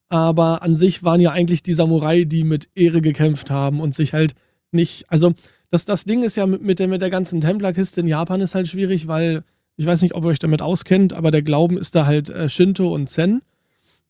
aber 0.07 0.61
an 0.61 0.75
sich 0.75 1.03
waren 1.03 1.19
ja 1.19 1.31
eigentlich 1.31 1.63
die 1.63 1.73
Samurai, 1.73 2.23
die 2.23 2.43
mit 2.43 2.69
Ehre 2.75 3.01
gekämpft 3.01 3.51
haben 3.51 3.81
und 3.81 3.93
sich 3.93 4.13
halt 4.13 4.33
nicht, 4.71 5.05
also 5.09 5.33
das, 5.69 5.85
das 5.85 6.05
Ding 6.05 6.23
ist 6.23 6.37
ja 6.37 6.45
mit, 6.45 6.61
mit, 6.61 6.79
der, 6.79 6.87
mit 6.87 7.01
der 7.01 7.09
ganzen 7.09 7.41
Templerkiste 7.41 8.01
in 8.01 8.07
Japan 8.07 8.41
ist 8.41 8.55
halt 8.55 8.67
schwierig, 8.67 9.07
weil 9.07 9.43
ich 9.75 9.85
weiß 9.85 10.01
nicht, 10.01 10.13
ob 10.13 10.23
ihr 10.23 10.29
euch 10.29 10.39
damit 10.39 10.61
auskennt, 10.61 11.13
aber 11.13 11.31
der 11.31 11.41
Glauben 11.41 11.77
ist 11.77 11.95
da 11.95 12.05
halt 12.05 12.29
äh, 12.29 12.47
Shinto 12.47 12.93
und 12.93 13.09
Zen. 13.09 13.41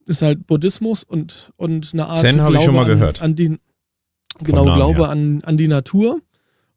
Ist 0.06 0.22
halt 0.22 0.46
Buddhismus 0.46 1.06
und, 1.06 1.53
und 1.56 1.92
eine 1.94 2.08
Art 2.08 2.20
Zen 2.20 2.42
habe 2.42 2.58
ich 2.58 2.63
schon 2.63 2.75
mal 2.75 2.84
gehört. 2.86 3.22
An, 3.22 3.32
an 3.32 3.36
die, 3.36 3.58
genau, 4.40 4.66
Namen, 4.66 4.75
Glaube 4.78 5.02
ja. 5.02 5.10
an, 5.10 5.42
an 5.44 5.58
die 5.58 5.68
Natur. 5.68 6.20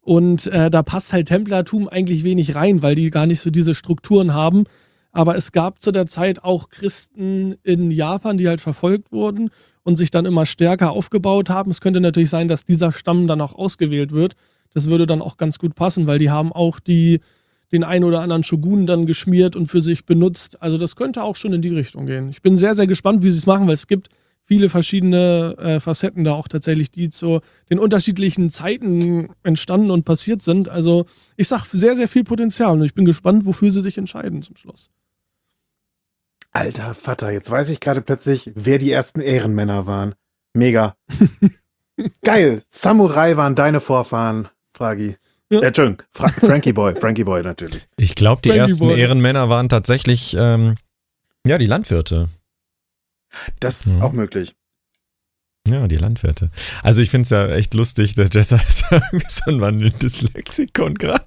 Und 0.01 0.47
äh, 0.47 0.69
da 0.69 0.83
passt 0.83 1.11
halt 1.11 1.27
Templertum 1.27 1.89
eigentlich 1.89 2.23
wenig 2.23 2.55
rein, 2.55 2.81
weil 2.81 2.95
die 2.95 3.09
gar 3.09 3.25
nicht 3.25 3.41
so 3.41 3.49
diese 3.49 3.75
Strukturen 3.75 4.33
haben. 4.33 4.63
Aber 5.11 5.35
es 5.35 5.51
gab 5.51 5.81
zu 5.81 5.91
der 5.91 6.05
Zeit 6.05 6.43
auch 6.43 6.69
Christen 6.69 7.55
in 7.63 7.91
Japan, 7.91 8.37
die 8.37 8.47
halt 8.47 8.61
verfolgt 8.61 9.11
wurden 9.11 9.49
und 9.83 9.95
sich 9.95 10.11
dann 10.11 10.25
immer 10.25 10.45
stärker 10.45 10.91
aufgebaut 10.91 11.49
haben. 11.49 11.71
Es 11.71 11.81
könnte 11.81 11.99
natürlich 11.99 12.29
sein, 12.29 12.47
dass 12.47 12.65
dieser 12.65 12.91
Stamm 12.91 13.27
dann 13.27 13.41
auch 13.41 13.55
ausgewählt 13.55 14.11
wird. 14.11 14.35
Das 14.73 14.87
würde 14.87 15.07
dann 15.07 15.21
auch 15.21 15.37
ganz 15.37 15.59
gut 15.59 15.75
passen, 15.75 16.07
weil 16.07 16.19
die 16.19 16.29
haben 16.29 16.53
auch 16.53 16.79
die, 16.79 17.19
den 17.71 17.83
einen 17.83 18.03
oder 18.03 18.21
anderen 18.21 18.43
Shogun 18.43 18.85
dann 18.85 19.05
geschmiert 19.05 19.55
und 19.55 19.67
für 19.67 19.81
sich 19.81 20.05
benutzt. 20.05 20.61
Also 20.61 20.77
das 20.77 20.95
könnte 20.95 21.23
auch 21.23 21.35
schon 21.35 21.53
in 21.53 21.61
die 21.61 21.73
Richtung 21.73 22.05
gehen. 22.05 22.29
Ich 22.29 22.41
bin 22.41 22.57
sehr, 22.57 22.75
sehr 22.75 22.87
gespannt, 22.87 23.23
wie 23.23 23.31
sie 23.31 23.39
es 23.39 23.47
machen, 23.47 23.67
weil 23.67 23.73
es 23.73 23.87
gibt 23.87 24.09
viele 24.47 24.69
verschiedene 24.69 25.55
äh, 25.59 25.79
Facetten 25.79 26.23
da 26.23 26.33
auch 26.33 26.47
tatsächlich, 26.47 26.89
die 26.89 27.09
zu 27.09 27.41
den 27.69 27.79
unterschiedlichen 27.79 28.49
Zeiten 28.49 29.29
entstanden 29.43 29.91
und 29.91 30.05
passiert 30.05 30.41
sind. 30.41 30.69
Also 30.69 31.05
ich 31.35 31.47
sag 31.47 31.65
sehr, 31.65 31.95
sehr 31.95 32.07
viel 32.07 32.23
Potenzial 32.23 32.73
und 32.73 32.83
ich 32.83 32.95
bin 32.95 33.05
gespannt, 33.05 33.45
wofür 33.45 33.71
sie 33.71 33.81
sich 33.81 33.97
entscheiden 33.97 34.41
zum 34.41 34.55
Schluss. 34.55 34.89
Alter 36.53 36.95
Vater, 36.95 37.31
jetzt 37.31 37.51
weiß 37.51 37.69
ich 37.69 37.81
gerade 37.81 38.01
plötzlich, 38.01 38.51
wer 38.55 38.79
die 38.79 38.91
ersten 38.91 39.19
Ehrenmänner 39.19 39.85
waren. 39.85 40.15
Mega. 40.53 40.95
Geil. 42.23 42.63
Samurai 42.69 43.37
waren 43.37 43.53
deine 43.53 43.79
Vorfahren, 43.79 44.47
Fragi. 44.73 45.17
Ja. 45.51 45.59
Äh, 45.59 45.67
Entschuldigung, 45.67 46.03
Fra 46.11 46.29
Frankie 46.29 46.73
Boy, 46.73 46.95
Frankie 46.95 47.23
Boy 47.23 47.43
natürlich. 47.43 47.87
Ich 47.97 48.15
glaube, 48.15 48.41
die 48.41 48.49
Frankie 48.49 48.61
ersten 48.61 48.87
Boy. 48.87 48.99
Ehrenmänner 48.99 49.49
waren 49.49 49.69
tatsächlich, 49.69 50.35
ähm, 50.39 50.75
ja, 51.45 51.57
die 51.57 51.65
Landwirte. 51.65 52.29
Das 53.59 53.85
ist 53.85 53.97
mhm. 53.97 54.01
auch 54.01 54.13
möglich. 54.13 54.55
Ja, 55.67 55.87
die 55.87 55.95
Landwirte. 55.95 56.49
Also 56.81 57.01
ich 57.01 57.09
finde 57.09 57.23
es 57.23 57.29
ja 57.29 57.47
echt 57.49 57.73
lustig, 57.73 58.15
der 58.15 58.29
Jessa 58.31 58.55
ist 58.55 58.85
so 59.27 59.51
ein 59.51 59.61
wandelndes 59.61 60.21
Lexikon 60.21 60.95
gerade. 60.95 61.25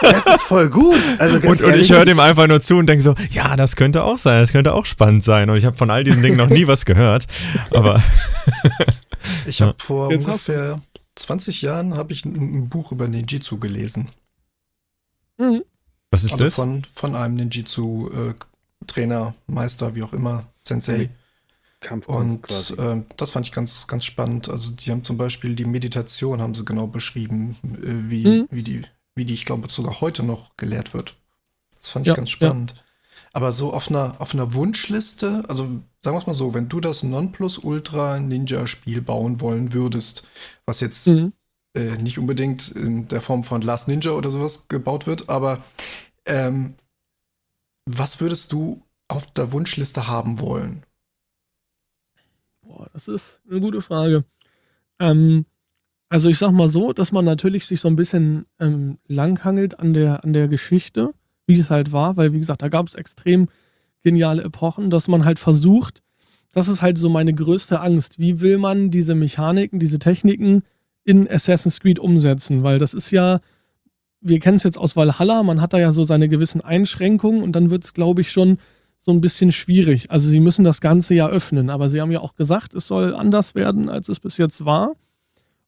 Das 0.00 0.26
ist 0.26 0.42
voll 0.42 0.70
gut. 0.70 0.96
Also 1.18 1.36
und, 1.36 1.62
und, 1.62 1.76
ich 1.76 1.92
höre 1.92 2.04
dem 2.04 2.18
einfach 2.18 2.46
nur 2.46 2.60
zu 2.60 2.76
und 2.76 2.86
denke 2.86 3.02
so, 3.02 3.14
ja, 3.30 3.56
das 3.56 3.76
könnte 3.76 4.04
auch 4.04 4.18
sein, 4.18 4.40
das 4.40 4.52
könnte 4.52 4.72
auch 4.72 4.86
spannend 4.86 5.22
sein. 5.22 5.50
Und 5.50 5.56
ich 5.56 5.66
habe 5.66 5.76
von 5.76 5.90
all 5.90 6.04
diesen 6.04 6.22
Dingen 6.22 6.38
noch 6.38 6.48
nie 6.48 6.66
was 6.66 6.86
gehört. 6.86 7.26
Aber 7.70 8.02
ich 9.46 9.60
habe 9.60 9.74
vor 9.78 10.10
Jetzt 10.10 10.26
ungefähr 10.26 10.80
20 11.16 11.62
Jahren 11.62 11.94
habe 11.94 12.12
ich 12.12 12.24
ein, 12.24 12.34
ein, 12.34 12.68
Buch 12.68 12.92
über 12.92 13.08
Ninjitsu 13.08 13.58
gelesen. 13.58 14.08
Mhm. 15.36 15.62
Was 16.10 16.24
ist 16.24 16.32
also 16.32 16.44
das? 16.44 16.54
Von, 16.54 16.84
von 16.94 17.14
einem 17.14 17.34
Ninjitsu-Trainer, 17.34 19.34
äh, 19.36 19.52
Meister, 19.52 19.94
wie 19.94 20.02
auch 20.02 20.12
immer, 20.12 20.46
Sensei. 20.66 21.10
Und 22.06 22.48
äh, 22.78 23.02
das 23.16 23.30
fand 23.30 23.46
ich 23.46 23.52
ganz, 23.52 23.86
ganz 23.86 24.04
spannend. 24.04 24.48
Also 24.48 24.72
die 24.72 24.90
haben 24.90 25.02
zum 25.02 25.16
Beispiel 25.16 25.56
die 25.56 25.64
Meditation, 25.64 26.40
haben 26.40 26.54
sie 26.54 26.64
genau 26.64 26.86
beschrieben, 26.86 27.56
äh, 27.82 28.08
wie, 28.08 28.26
mhm. 28.26 28.48
wie, 28.50 28.62
die, 28.62 28.82
wie 29.14 29.24
die, 29.24 29.34
ich 29.34 29.44
glaube, 29.44 29.68
sogar 29.70 30.00
heute 30.00 30.22
noch 30.22 30.56
gelehrt 30.56 30.94
wird. 30.94 31.16
Das 31.80 31.90
fand 31.90 32.06
ich 32.06 32.10
ja, 32.10 32.14
ganz 32.14 32.30
spannend. 32.30 32.74
Ja. 32.76 32.82
Aber 33.34 33.52
so 33.52 33.72
auf 33.72 33.88
einer, 33.88 34.20
auf 34.20 34.34
einer 34.34 34.54
Wunschliste, 34.54 35.42
also 35.48 35.64
sagen 36.02 36.16
wir 36.16 36.18
es 36.18 36.26
mal 36.26 36.34
so, 36.34 36.54
wenn 36.54 36.68
du 36.68 36.80
das 36.80 37.02
Nonplus-Ultra-Ninja-Spiel 37.02 39.00
bauen 39.00 39.40
wollen 39.40 39.72
würdest, 39.72 40.24
was 40.66 40.80
jetzt 40.80 41.08
mhm. 41.08 41.32
äh, 41.74 41.96
nicht 41.96 42.18
unbedingt 42.18 42.68
in 42.68 43.08
der 43.08 43.20
Form 43.20 43.42
von 43.42 43.62
Last 43.62 43.88
Ninja 43.88 44.12
oder 44.12 44.30
sowas 44.30 44.68
gebaut 44.68 45.06
wird, 45.06 45.28
aber 45.28 45.64
ähm, 46.26 46.74
was 47.86 48.20
würdest 48.20 48.52
du 48.52 48.82
auf 49.08 49.26
der 49.32 49.52
Wunschliste 49.52 50.08
haben 50.08 50.38
wollen? 50.38 50.84
Boah, 52.62 52.88
das 52.92 53.08
ist 53.08 53.40
eine 53.50 53.60
gute 53.60 53.80
Frage. 53.80 54.24
Ähm, 54.98 55.46
also 56.08 56.28
ich 56.28 56.38
sag 56.38 56.52
mal 56.52 56.68
so, 56.68 56.92
dass 56.92 57.12
man 57.12 57.24
natürlich 57.24 57.66
sich 57.66 57.80
so 57.80 57.88
ein 57.88 57.96
bisschen 57.96 58.46
ähm, 58.58 58.98
langhangelt 59.06 59.78
an 59.80 59.94
der, 59.94 60.24
an 60.24 60.32
der 60.32 60.48
Geschichte 60.48 61.14
wie 61.46 61.58
es 61.58 61.70
halt 61.70 61.92
war, 61.92 62.16
weil 62.16 62.32
wie 62.32 62.38
gesagt, 62.38 62.62
da 62.62 62.68
gab 62.68 62.86
es 62.86 62.94
extrem 62.94 63.48
geniale 64.02 64.42
Epochen, 64.42 64.90
dass 64.90 65.08
man 65.08 65.24
halt 65.24 65.38
versucht, 65.38 66.02
das 66.52 66.68
ist 66.68 66.82
halt 66.82 66.98
so 66.98 67.08
meine 67.08 67.32
größte 67.32 67.80
Angst. 67.80 68.18
Wie 68.18 68.40
will 68.40 68.58
man 68.58 68.90
diese 68.90 69.14
Mechaniken, 69.14 69.78
diese 69.78 69.98
Techniken 69.98 70.62
in 71.04 71.28
Assassin's 71.28 71.80
Creed 71.80 71.98
umsetzen? 71.98 72.62
Weil 72.62 72.78
das 72.78 72.94
ist 72.94 73.10
ja, 73.10 73.40
wir 74.20 74.38
kennen 74.38 74.56
es 74.56 74.62
jetzt 74.62 74.78
aus 74.78 74.96
Valhalla, 74.96 75.42
man 75.42 75.60
hat 75.60 75.72
da 75.72 75.78
ja 75.78 75.92
so 75.92 76.04
seine 76.04 76.28
gewissen 76.28 76.60
Einschränkungen 76.60 77.42
und 77.42 77.52
dann 77.52 77.70
wird 77.70 77.84
es, 77.84 77.94
glaube 77.94 78.20
ich, 78.20 78.30
schon 78.30 78.58
so 79.04 79.10
ein 79.10 79.20
bisschen 79.20 79.50
schwierig. 79.50 80.12
Also 80.12 80.28
sie 80.28 80.38
müssen 80.38 80.62
das 80.62 80.80
Ganze 80.80 81.14
ja 81.14 81.28
öffnen, 81.28 81.70
aber 81.70 81.88
sie 81.88 82.00
haben 82.00 82.12
ja 82.12 82.20
auch 82.20 82.36
gesagt, 82.36 82.72
es 82.72 82.86
soll 82.86 83.16
anders 83.16 83.56
werden, 83.56 83.88
als 83.88 84.08
es 84.08 84.20
bis 84.20 84.36
jetzt 84.36 84.64
war. 84.64 84.92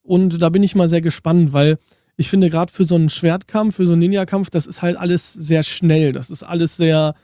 Und 0.03 0.41
da 0.41 0.51
bin 0.51 0.63
ich 0.63 0.77
mal 0.77 0.87
sehr 0.87 1.01
gespannt, 1.01 1.53
weil 1.53 1.79
ich 2.17 2.29
finde 2.29 2.49
gerade 2.49 2.73
für 2.73 2.85
so 2.85 2.95
einen 2.95 3.11
Schwertkampf, 3.11 3.75
für 3.75 3.87
so 3.87 3.95
einen 3.95 4.03
Ninja-Kampf, 4.03 4.51
das 4.51 4.69
ist 4.69 4.83
halt 4.83 4.97
alles 4.97 5.33
sehr 5.33 5.65
schnell, 5.65 6.13
das 6.13 6.31
ist 6.31 6.45
alles 6.45 6.77
sehr, 6.77 7.15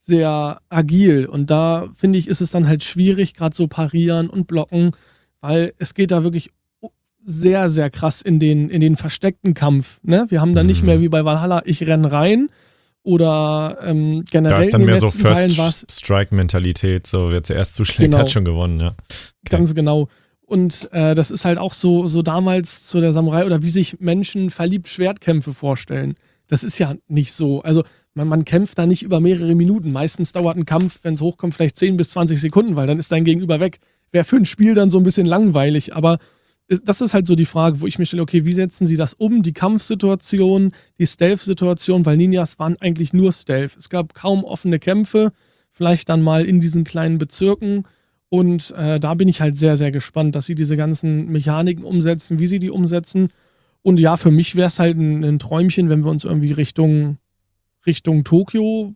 sehr 0.00 0.60
agil. 0.70 1.26
Und 1.26 1.50
da 1.50 1.88
finde 1.94 2.18
ich, 2.18 2.26
ist 2.26 2.40
es 2.40 2.50
dann 2.50 2.66
halt 2.66 2.82
schwierig, 2.82 3.34
gerade 3.34 3.54
so 3.54 3.68
parieren 3.68 4.28
und 4.28 4.48
blocken, 4.48 4.90
weil 5.40 5.72
es 5.78 5.94
geht 5.94 6.10
da 6.10 6.24
wirklich 6.24 6.50
sehr, 7.24 7.70
sehr 7.70 7.90
krass 7.90 8.22
in 8.22 8.40
den, 8.40 8.70
in 8.70 8.80
den 8.80 8.96
versteckten 8.96 9.54
Kampf. 9.54 10.00
Ne? 10.02 10.26
Wir 10.30 10.40
haben 10.40 10.54
dann 10.54 10.66
nicht 10.66 10.82
mehr 10.82 10.98
mhm. 10.98 11.02
wie 11.02 11.08
bei 11.10 11.24
Valhalla, 11.24 11.62
ich 11.64 11.86
renne 11.86 12.10
rein 12.10 12.48
oder 13.02 13.78
ähm, 13.82 14.24
generell. 14.30 14.56
Da 14.56 14.62
ist 14.62 14.74
dann 14.74 14.84
mehr 14.84 14.96
so 14.96 15.08
First 15.08 15.90
Strike-Mentalität, 15.90 17.06
so 17.06 17.30
wer 17.30 17.42
zuerst 17.42 17.74
zuschlägt, 17.74 18.10
genau. 18.10 18.18
hat 18.18 18.30
schon 18.30 18.44
gewonnen, 18.44 18.80
ja. 18.80 18.88
Okay. 18.88 19.56
Ganz 19.56 19.74
genau. 19.74 20.08
Und 20.42 20.88
äh, 20.92 21.14
das 21.14 21.30
ist 21.30 21.44
halt 21.44 21.58
auch 21.58 21.72
so, 21.72 22.08
so 22.08 22.22
damals 22.22 22.86
zu 22.86 23.00
der 23.00 23.12
Samurai 23.12 23.46
oder 23.46 23.62
wie 23.62 23.68
sich 23.68 24.00
Menschen 24.00 24.50
verliebt 24.50 24.88
Schwertkämpfe 24.88 25.54
vorstellen. 25.54 26.14
Das 26.48 26.64
ist 26.64 26.78
ja 26.78 26.94
nicht 27.06 27.32
so. 27.32 27.62
Also 27.62 27.84
man, 28.14 28.26
man 28.26 28.44
kämpft 28.44 28.76
da 28.76 28.86
nicht 28.86 29.04
über 29.04 29.20
mehrere 29.20 29.54
Minuten. 29.54 29.92
Meistens 29.92 30.32
dauert 30.32 30.56
ein 30.56 30.64
Kampf, 30.64 30.98
wenn 31.02 31.14
es 31.14 31.20
hochkommt, 31.20 31.54
vielleicht 31.54 31.76
10 31.76 31.96
bis 31.96 32.10
20 32.10 32.40
Sekunden, 32.40 32.74
weil 32.74 32.88
dann 32.88 32.98
ist 32.98 33.12
dein 33.12 33.24
Gegenüber 33.24 33.60
weg. 33.60 33.78
Wäre 34.10 34.24
für 34.24 34.36
ein 34.36 34.44
Spiel 34.44 34.74
dann 34.74 34.90
so 34.90 34.98
ein 34.98 35.04
bisschen 35.04 35.26
langweilig, 35.26 35.94
aber 35.94 36.18
das 36.84 37.00
ist 37.00 37.14
halt 37.14 37.26
so 37.26 37.34
die 37.34 37.46
Frage, 37.46 37.80
wo 37.80 37.86
ich 37.86 37.98
mich 37.98 38.08
stelle, 38.08 38.22
okay, 38.22 38.44
wie 38.44 38.52
setzen 38.52 38.86
sie 38.86 38.96
das 38.96 39.14
um? 39.14 39.42
Die 39.42 39.52
Kampfsituation, 39.52 40.72
die 40.98 41.06
Stealth-Situation, 41.06 42.06
weil 42.06 42.16
Ninjas 42.16 42.58
waren 42.58 42.76
eigentlich 42.80 43.12
nur 43.12 43.32
Stealth. 43.32 43.76
Es 43.76 43.88
gab 43.88 44.14
kaum 44.14 44.44
offene 44.44 44.78
Kämpfe, 44.78 45.32
vielleicht 45.72 46.08
dann 46.08 46.22
mal 46.22 46.44
in 46.44 46.60
diesen 46.60 46.84
kleinen 46.84 47.18
Bezirken 47.18 47.84
und 48.30 48.72
äh, 48.76 49.00
da 49.00 49.14
bin 49.14 49.26
ich 49.26 49.40
halt 49.40 49.58
sehr, 49.58 49.76
sehr 49.76 49.90
gespannt, 49.90 50.36
dass 50.36 50.46
sie 50.46 50.54
diese 50.54 50.76
ganzen 50.76 51.26
Mechaniken 51.26 51.84
umsetzen, 51.84 52.38
wie 52.38 52.46
sie 52.46 52.60
die 52.60 52.70
umsetzen. 52.70 53.28
Und 53.82 53.98
ja, 53.98 54.16
für 54.16 54.30
mich 54.30 54.54
wäre 54.54 54.68
es 54.68 54.78
halt 54.78 54.96
ein, 54.96 55.24
ein, 55.24 55.38
Träumchen, 55.40 55.90
wenn 55.90 56.04
wir 56.04 56.10
uns 56.10 56.24
irgendwie 56.24 56.52
Richtung, 56.52 57.18
Richtung 57.86 58.22
Tokio 58.22 58.94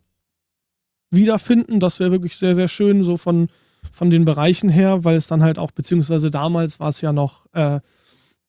wiederfinden. 1.11 1.81
Das 1.81 1.99
wäre 1.99 2.13
wirklich 2.13 2.37
sehr, 2.37 2.55
sehr 2.55 2.69
schön, 2.69 3.03
so 3.03 3.17
von, 3.17 3.49
von 3.93 4.11
den 4.11 4.25
Bereichen 4.25 4.69
her, 4.69 5.05
weil 5.05 5.17
es 5.17 5.27
dann 5.27 5.43
halt 5.43 5.59
auch, 5.59 5.71
beziehungsweise 5.71 6.31
damals 6.31 6.81
war 6.81 6.89
es 6.89 7.01
ja 7.01 7.13
noch, 7.13 7.47
äh, 7.53 7.81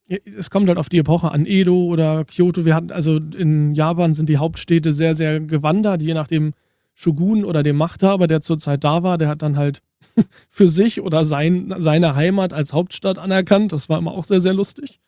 es 0.08 0.50
kommt 0.50 0.68
halt 0.68 0.78
auf 0.78 0.90
die 0.90 1.00
Epoche 1.00 1.32
an, 1.32 1.46
Edo 1.46 1.86
oder 1.86 2.26
Kyoto. 2.26 2.64
Wir 2.66 2.76
hatten, 2.76 2.92
also 2.92 3.18
in 3.18 3.74
Japan 3.74 4.14
sind 4.14 4.30
die 4.30 4.38
Hauptstädte 4.38 4.94
sehr, 4.94 5.16
sehr 5.16 5.40
gewandert, 5.40 6.02
je 6.02 6.14
nachdem 6.14 6.54
Shogun 6.94 7.44
oder 7.44 7.64
dem 7.64 7.76
Machthaber, 7.76 8.28
der 8.28 8.42
zurzeit 8.42 8.84
da 8.84 9.04
war, 9.04 9.18
der 9.18 9.28
hat 9.28 9.42
dann 9.42 9.58
halt 9.58 9.82
für 10.50 10.68
sich 10.68 11.02
oder 11.02 11.26
sein, 11.26 11.74
seine 11.80 12.16
Heimat 12.16 12.54
als 12.54 12.74
Hauptstadt 12.74 13.18
anerkannt. 13.18 13.74
Das 13.74 13.90
war 13.90 13.98
immer 13.98 14.14
auch 14.14 14.24
sehr, 14.24 14.42
sehr 14.42 14.54
lustig. 14.54 15.00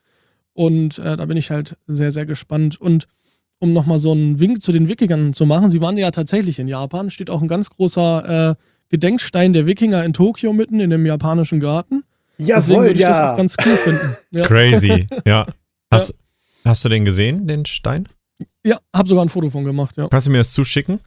Und 0.53 0.97
äh, 0.99 1.15
da 1.15 1.25
bin 1.25 1.37
ich 1.37 1.51
halt 1.51 1.77
sehr, 1.87 2.11
sehr 2.11 2.25
gespannt. 2.25 2.81
Und 2.81 3.07
um 3.59 3.73
nochmal 3.73 3.99
so 3.99 4.11
einen 4.11 4.39
Wink 4.39 4.61
zu 4.61 4.71
den 4.71 4.87
Wikingern 4.87 5.33
zu 5.33 5.45
machen, 5.45 5.69
sie 5.69 5.81
waren 5.81 5.97
ja 5.97 6.11
tatsächlich 6.11 6.59
in 6.59 6.67
Japan, 6.67 7.09
steht 7.09 7.29
auch 7.29 7.41
ein 7.41 7.47
ganz 7.47 7.69
großer 7.69 8.51
äh, 8.51 8.55
Gedenkstein 8.89 9.53
der 9.53 9.65
Wikinger 9.65 10.03
in 10.03 10.13
Tokio 10.13 10.53
mitten 10.53 10.79
in 10.79 10.89
dem 10.89 11.05
japanischen 11.05 11.59
Garten. 11.59 12.03
Ja, 12.37 12.57
Deswegen 12.57 12.81
würde 12.81 12.93
ich 12.93 12.99
ja. 12.99 13.09
das 13.09 13.19
auch 13.19 13.37
ganz 13.37 13.55
cool 13.65 13.75
finden. 13.75 14.15
Ja. 14.31 14.45
Crazy, 14.45 15.07
ja. 15.25 15.47
Hast, 15.91 16.09
ja. 16.09 16.15
hast 16.71 16.83
du 16.83 16.89
den 16.89 17.05
gesehen, 17.05 17.47
den 17.47 17.65
Stein? 17.65 18.09
Ja, 18.65 18.77
hab 18.93 19.07
sogar 19.07 19.23
ein 19.23 19.29
Foto 19.29 19.49
von 19.49 19.63
gemacht, 19.63 19.95
ja. 19.95 20.09
Kannst 20.09 20.27
du 20.27 20.31
mir 20.31 20.39
das 20.39 20.51
zuschicken? 20.51 20.99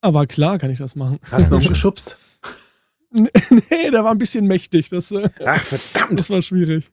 Aber 0.00 0.26
klar 0.26 0.58
kann 0.58 0.70
ich 0.70 0.78
das 0.78 0.96
machen. 0.96 1.20
Hast 1.30 1.50
du 1.50 1.58
noch 1.58 1.68
geschubst? 1.68 2.18
nee, 3.12 3.90
der 3.92 4.02
war 4.02 4.10
ein 4.10 4.18
bisschen 4.18 4.46
mächtig. 4.46 4.88
Das, 4.88 5.12
äh, 5.12 5.30
Ach, 5.46 5.60
verdammt. 5.62 6.18
Das 6.18 6.30
war 6.30 6.42
schwierig. 6.42 6.90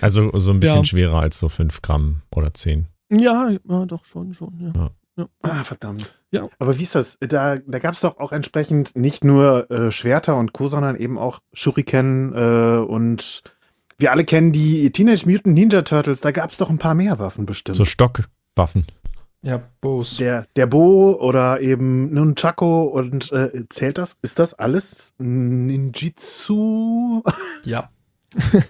Also 0.00 0.30
so 0.38 0.52
ein 0.52 0.60
bisschen 0.60 0.78
ja. 0.78 0.84
schwerer 0.84 1.18
als 1.18 1.40
so 1.40 1.48
5 1.48 1.82
Gramm 1.82 2.22
oder 2.34 2.54
10. 2.54 2.86
Ja, 3.10 3.50
ja 3.50 3.86
doch, 3.86 4.04
schon, 4.04 4.32
schon, 4.34 4.60
ja. 4.60 4.72
ja. 4.80 4.90
Ja. 5.18 5.26
Ah, 5.42 5.64
verdammt. 5.64 6.14
Ja. 6.30 6.48
Aber 6.58 6.78
wie 6.78 6.84
ist 6.84 6.94
das? 6.94 7.18
Da, 7.20 7.56
da 7.56 7.78
gab 7.80 7.94
es 7.94 8.00
doch 8.00 8.18
auch 8.18 8.32
entsprechend 8.32 8.96
nicht 8.96 9.24
nur 9.24 9.70
äh, 9.70 9.90
Schwerter 9.90 10.36
und 10.36 10.52
Co., 10.52 10.68
sondern 10.68 10.96
eben 10.96 11.18
auch 11.18 11.40
Shuriken 11.52 12.32
äh, 12.34 12.78
und 12.78 13.42
wir 13.98 14.12
alle 14.12 14.24
kennen 14.24 14.52
die 14.52 14.90
Teenage 14.92 15.28
Mutant 15.28 15.56
Ninja 15.56 15.82
Turtles. 15.82 16.20
Da 16.20 16.30
gab 16.30 16.50
es 16.50 16.56
doch 16.56 16.70
ein 16.70 16.78
paar 16.78 16.94
mehr 16.94 17.18
Waffen 17.18 17.46
bestimmt. 17.46 17.76
So 17.76 17.84
Stockwaffen. 17.84 18.86
Ja, 19.42 19.62
Boos. 19.80 20.18
Der, 20.18 20.46
der 20.54 20.66
Bo 20.66 21.14
oder 21.14 21.60
eben 21.60 22.12
Nunchako 22.12 22.84
und 22.84 23.32
äh, 23.32 23.64
zählt 23.68 23.98
das? 23.98 24.18
Ist 24.22 24.38
das 24.38 24.54
alles 24.54 25.14
Ninjitsu? 25.18 27.22
Ja. 27.64 27.90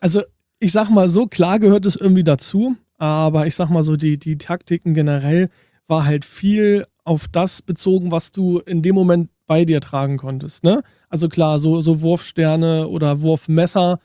also, 0.00 0.22
ich 0.60 0.72
sag 0.72 0.90
mal 0.90 1.08
so, 1.08 1.26
klar 1.26 1.58
gehört 1.58 1.86
es 1.86 1.96
irgendwie 1.96 2.24
dazu, 2.24 2.76
aber 2.98 3.46
ich 3.46 3.56
sag 3.56 3.70
mal 3.70 3.82
so, 3.82 3.96
die, 3.96 4.18
die 4.18 4.38
Taktiken 4.38 4.94
generell 4.94 5.50
war 5.88 6.04
halt 6.04 6.24
viel 6.24 6.86
auf 7.04 7.26
das 7.30 7.62
bezogen, 7.62 8.10
was 8.10 8.32
du 8.32 8.58
in 8.58 8.82
dem 8.82 8.94
Moment 8.94 9.30
bei 9.46 9.64
dir 9.64 9.80
tragen 9.80 10.16
konntest. 10.16 10.64
Ne? 10.64 10.82
Also 11.08 11.28
klar, 11.28 11.58
so, 11.58 11.80
so 11.80 12.00
Wurfsterne 12.00 12.88
oder 12.88 13.22
Wurfmesser, 13.22 14.00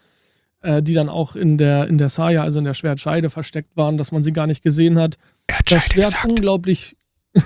äh, 0.61 0.83
die 0.83 0.93
dann 0.93 1.09
auch 1.09 1.35
in 1.35 1.57
der, 1.57 1.87
in 1.87 1.97
der 1.97 2.09
Saya, 2.09 2.43
also 2.43 2.59
in 2.59 2.65
der 2.65 2.75
Schwertscheide 2.75 3.29
versteckt 3.29 3.75
waren, 3.75 3.97
dass 3.97 4.11
man 4.11 4.21
sie 4.21 4.33
gar 4.33 4.45
nicht 4.45 4.61
gesehen 4.61 4.99
hat 4.99 5.17
das 5.65 5.85
Schwert 5.85 6.11
gesagt. 6.11 6.25
unglaublich. 6.25 6.95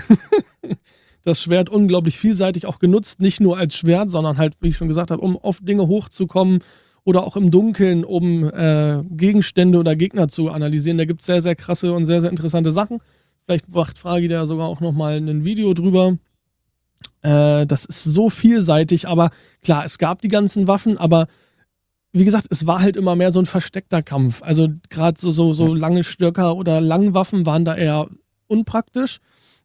das 1.24 1.42
Schwert 1.42 1.70
unglaublich 1.70 2.18
vielseitig 2.18 2.66
auch 2.66 2.80
genutzt, 2.80 3.20
nicht 3.20 3.40
nur 3.40 3.58
als 3.58 3.76
Schwert, 3.76 4.12
sondern 4.12 4.38
halt, 4.38 4.56
wie 4.62 4.70
ich 4.70 4.78
schon 4.78 4.88
gesagt 4.88 5.12
habe, 5.12 5.22
um 5.22 5.38
auf 5.38 5.60
Dinge 5.62 5.88
hochzukommen 5.88 6.60
oder 7.04 7.24
auch 7.24 7.36
im 7.36 7.52
Dunkeln, 7.52 8.04
um 8.04 8.50
äh, 8.50 9.04
Gegenstände 9.12 9.78
oder 9.78 9.96
Gegner 9.96 10.28
zu 10.28 10.50
analysieren. 10.50 10.98
Da 10.98 11.06
gibt 11.06 11.22
es 11.22 11.26
sehr, 11.26 11.42
sehr 11.42 11.56
krasse 11.56 11.94
und 11.94 12.06
sehr, 12.06 12.22
sehr 12.22 12.30
interessante 12.30 12.72
Sachen. 12.72 13.00
Vielleicht 13.46 13.70
macht 13.70 14.00
Fragi 14.00 14.28
da 14.28 14.46
sogar 14.46 14.68
auch 14.68 14.80
nochmal 14.80 15.18
ein 15.18 15.46
Video 15.46 15.74
drüber. 15.74 16.18
Äh, 17.22 17.66
das 17.68 17.86
ist 17.86 18.04
so 18.04 18.30
vielseitig, 18.30 19.08
aber 19.08 19.30
klar, 19.62 19.86
es 19.86 19.98
gab 19.98 20.22
die 20.22 20.28
ganzen 20.30 20.68
Waffen, 20.68 20.98
aber 20.98 21.28
wie 22.12 22.26
gesagt, 22.26 22.48
es 22.50 22.66
war 22.66 22.80
halt 22.80 22.96
immer 22.96 23.16
mehr 23.16 23.32
so 23.32 23.40
ein 23.40 23.46
versteckter 23.46 24.02
Kampf. 24.02 24.42
Also 24.42 24.70
gerade 24.90 25.20
so, 25.20 25.32
so, 25.32 25.54
so 25.54 25.74
lange 25.76 26.04
Stöcker 26.04 26.56
oder 26.56 26.80
Langwaffen 26.80 27.46
waren 27.46 27.66
da 27.66 27.76
eher 27.76 28.08
unpraktisch. 28.48 29.20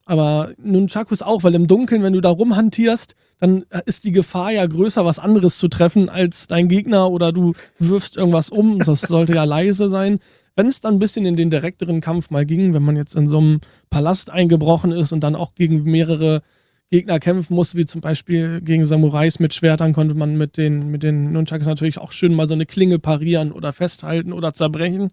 Aber 0.05 0.53
Nunchakus 0.59 1.23
auch, 1.23 1.45
weil 1.45 1.55
im 1.55 1.69
Dunkeln, 1.69 2.03
wenn 2.03 2.15
du 2.15 2.21
da 2.21 2.31
rumhantierst, 2.31 3.15
dann 3.39 3.65
ist 3.87 4.03
die 4.03 4.11
Gefahr 4.11 4.51
ja 4.51 4.67
größer, 4.67 5.05
was 5.05 5.21
anderes 5.21 5.59
zu 5.59 5.69
treffen 5.69 6.09
als 6.09 6.49
dein 6.49 6.69
Gegner 6.69 7.11
oder 7.11 7.31
du 7.31 7.53
wirfst 7.79 8.17
irgendwas 8.17 8.51
um. 8.51 8.81
Das 8.81 9.03
sollte 9.03 9.35
ja 9.35 9.45
leise 9.45 9.89
sein. 9.89 10.19
Wenn 10.61 10.67
es 10.67 10.83
dann 10.83 10.97
ein 10.97 10.99
bisschen 10.99 11.25
in 11.25 11.37
den 11.37 11.49
direkteren 11.49 12.03
Kampf 12.03 12.29
mal 12.29 12.45
ging, 12.45 12.75
wenn 12.75 12.83
man 12.83 12.95
jetzt 12.95 13.17
in 13.17 13.27
so 13.27 13.39
einem 13.39 13.61
Palast 13.89 14.29
eingebrochen 14.29 14.93
ist 14.93 15.11
und 15.11 15.21
dann 15.21 15.35
auch 15.35 15.55
gegen 15.55 15.85
mehrere 15.85 16.43
Gegner 16.91 17.19
kämpfen 17.19 17.55
musste, 17.55 17.79
wie 17.79 17.87
zum 17.87 18.03
Beispiel 18.03 18.61
gegen 18.61 18.85
Samurais 18.85 19.39
mit 19.39 19.55
Schwertern, 19.55 19.95
konnte 19.95 20.15
man 20.15 20.37
mit 20.37 20.59
den, 20.59 20.91
mit 20.91 21.03
den 21.03 21.33
Nunchucks 21.33 21.65
natürlich 21.65 21.97
auch 21.97 22.13
schön 22.13 22.35
mal 22.35 22.47
so 22.47 22.53
eine 22.53 22.67
Klinge 22.67 22.99
parieren 22.99 23.53
oder 23.53 23.73
festhalten 23.73 24.35
oder 24.35 24.53
zerbrechen. 24.53 25.13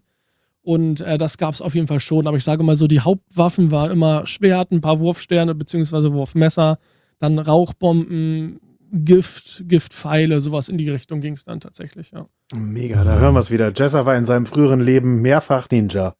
Und 0.60 1.00
äh, 1.00 1.16
das 1.16 1.38
gab 1.38 1.54
es 1.54 1.62
auf 1.62 1.74
jeden 1.74 1.86
Fall 1.86 2.00
schon. 2.00 2.26
Aber 2.26 2.36
ich 2.36 2.44
sage 2.44 2.62
mal 2.62 2.76
so, 2.76 2.86
die 2.86 3.00
Hauptwaffen 3.00 3.70
war 3.70 3.90
immer 3.90 4.26
Schwert, 4.26 4.70
ein 4.70 4.82
paar 4.82 5.00
Wurfsterne 5.00 5.54
bzw. 5.54 6.12
Wurfmesser, 6.12 6.78
dann 7.20 7.38
Rauchbomben, 7.38 8.60
Gift, 8.92 9.64
Giftpfeile, 9.66 10.40
sowas 10.40 10.68
in 10.68 10.78
die 10.78 10.88
Richtung 10.88 11.20
ging 11.20 11.34
es 11.34 11.44
dann 11.44 11.60
tatsächlich, 11.60 12.10
ja. 12.12 12.26
Mega, 12.54 13.04
da 13.04 13.18
hören 13.18 13.34
wir 13.34 13.40
es 13.40 13.50
wieder. 13.50 13.72
Jessa 13.74 14.06
war 14.06 14.16
in 14.16 14.24
seinem 14.24 14.46
früheren 14.46 14.80
Leben 14.80 15.20
mehrfach 15.20 15.68
Ninja. 15.70 16.14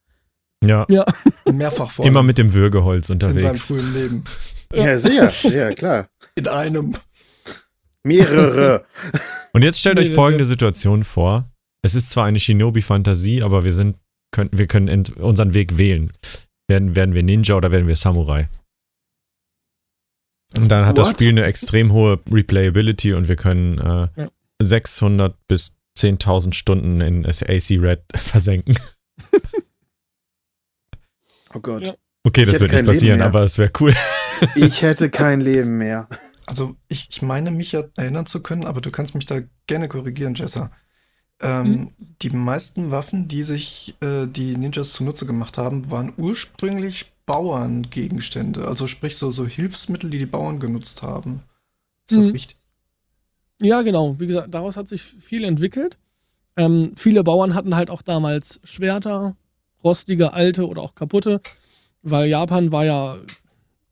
Ja. 0.62 0.86
ja. 0.88 1.04
Mehrfach 1.52 1.90
vor. 1.90 2.04
Immer 2.04 2.22
mit 2.22 2.38
dem 2.38 2.52
Würgeholz 2.52 3.10
unterwegs. 3.10 3.42
In 3.42 3.54
seinem 3.54 3.80
frühen 3.80 3.94
Leben. 3.94 4.24
Ja, 4.72 4.98
sehr, 4.98 5.30
sehr, 5.30 5.74
klar. 5.74 6.08
In 6.34 6.48
einem. 6.48 6.94
Mehrere. 8.02 8.84
Und 9.52 9.62
jetzt 9.62 9.80
stellt 9.80 9.98
euch 9.98 10.12
folgende 10.12 10.44
Situation 10.44 11.04
vor. 11.04 11.50
Es 11.82 11.94
ist 11.94 12.10
zwar 12.10 12.26
eine 12.26 12.38
Shinobi-Fantasie, 12.38 13.42
aber 13.42 13.64
wir 13.64 13.72
sind, 13.72 13.96
können, 14.30 14.50
wir 14.52 14.66
können 14.66 15.04
unseren 15.18 15.54
Weg 15.54 15.78
wählen. 15.78 16.12
Werden, 16.68 16.96
werden 16.96 17.14
wir 17.14 17.22
Ninja 17.22 17.54
oder 17.54 17.72
werden 17.72 17.88
wir 17.88 17.96
Samurai? 17.96 18.48
Und 20.62 20.68
dann 20.68 20.86
hat 20.86 20.96
What? 20.96 21.06
das 21.06 21.10
Spiel 21.10 21.30
eine 21.30 21.44
extrem 21.44 21.92
hohe 21.92 22.20
Replayability 22.30 23.14
und 23.14 23.28
wir 23.28 23.36
können 23.36 23.78
äh, 23.78 24.08
ja. 24.20 24.28
600 24.60 25.36
bis 25.46 25.76
10.000 25.96 26.54
Stunden 26.54 27.00
in 27.00 27.26
AC 27.26 27.70
Red 27.70 28.02
versenken. 28.14 28.76
Oh 31.54 31.60
Gott. 31.60 31.86
Ja. 31.86 31.94
Okay, 32.24 32.44
das 32.44 32.60
wird 32.60 32.72
nicht 32.72 32.84
passieren, 32.84 33.22
aber 33.22 33.42
es 33.44 33.58
wäre 33.58 33.70
cool. 33.80 33.94
Ich 34.54 34.82
hätte 34.82 35.10
kein 35.10 35.40
Leben 35.40 35.78
mehr. 35.78 36.08
Also 36.46 36.76
ich, 36.86 37.08
ich 37.10 37.22
meine 37.22 37.50
mich 37.50 37.72
ja 37.72 37.82
erinnern 37.96 38.24
zu 38.24 38.40
können, 38.40 38.66
aber 38.66 38.80
du 38.80 38.92
kannst 38.92 39.16
mich 39.16 39.26
da 39.26 39.40
gerne 39.66 39.88
korrigieren, 39.88 40.34
Jessa. 40.34 40.70
Ähm, 41.40 41.66
mhm. 41.66 41.92
Die 42.22 42.30
meisten 42.30 42.92
Waffen, 42.92 43.26
die 43.26 43.42
sich 43.42 43.96
äh, 44.00 44.26
die 44.26 44.56
Ninjas 44.56 44.92
zunutze 44.92 45.26
gemacht 45.26 45.58
haben, 45.58 45.90
waren 45.90 46.12
ursprünglich 46.16 47.12
Bauerngegenstände. 47.28 48.66
Also 48.66 48.86
sprich 48.86 49.16
so, 49.16 49.30
so 49.30 49.46
Hilfsmittel, 49.46 50.10
die 50.10 50.18
die 50.18 50.26
Bauern 50.26 50.58
genutzt 50.58 51.02
haben. 51.02 51.42
Ist 52.08 52.16
mhm. 52.16 52.20
das 52.22 52.32
richtig? 52.32 52.56
Ja, 53.60 53.82
genau. 53.82 54.18
Wie 54.18 54.26
gesagt, 54.26 54.52
daraus 54.52 54.76
hat 54.76 54.88
sich 54.88 55.02
viel 55.02 55.44
entwickelt. 55.44 55.98
Ähm, 56.56 56.92
viele 56.96 57.22
Bauern 57.22 57.54
hatten 57.54 57.76
halt 57.76 57.90
auch 57.90 58.02
damals 58.02 58.60
Schwerter, 58.64 59.36
rostige, 59.84 60.32
alte 60.32 60.66
oder 60.66 60.82
auch 60.82 60.94
kaputte, 60.94 61.40
weil 62.02 62.28
Japan 62.28 62.72
war 62.72 62.84
ja 62.84 63.18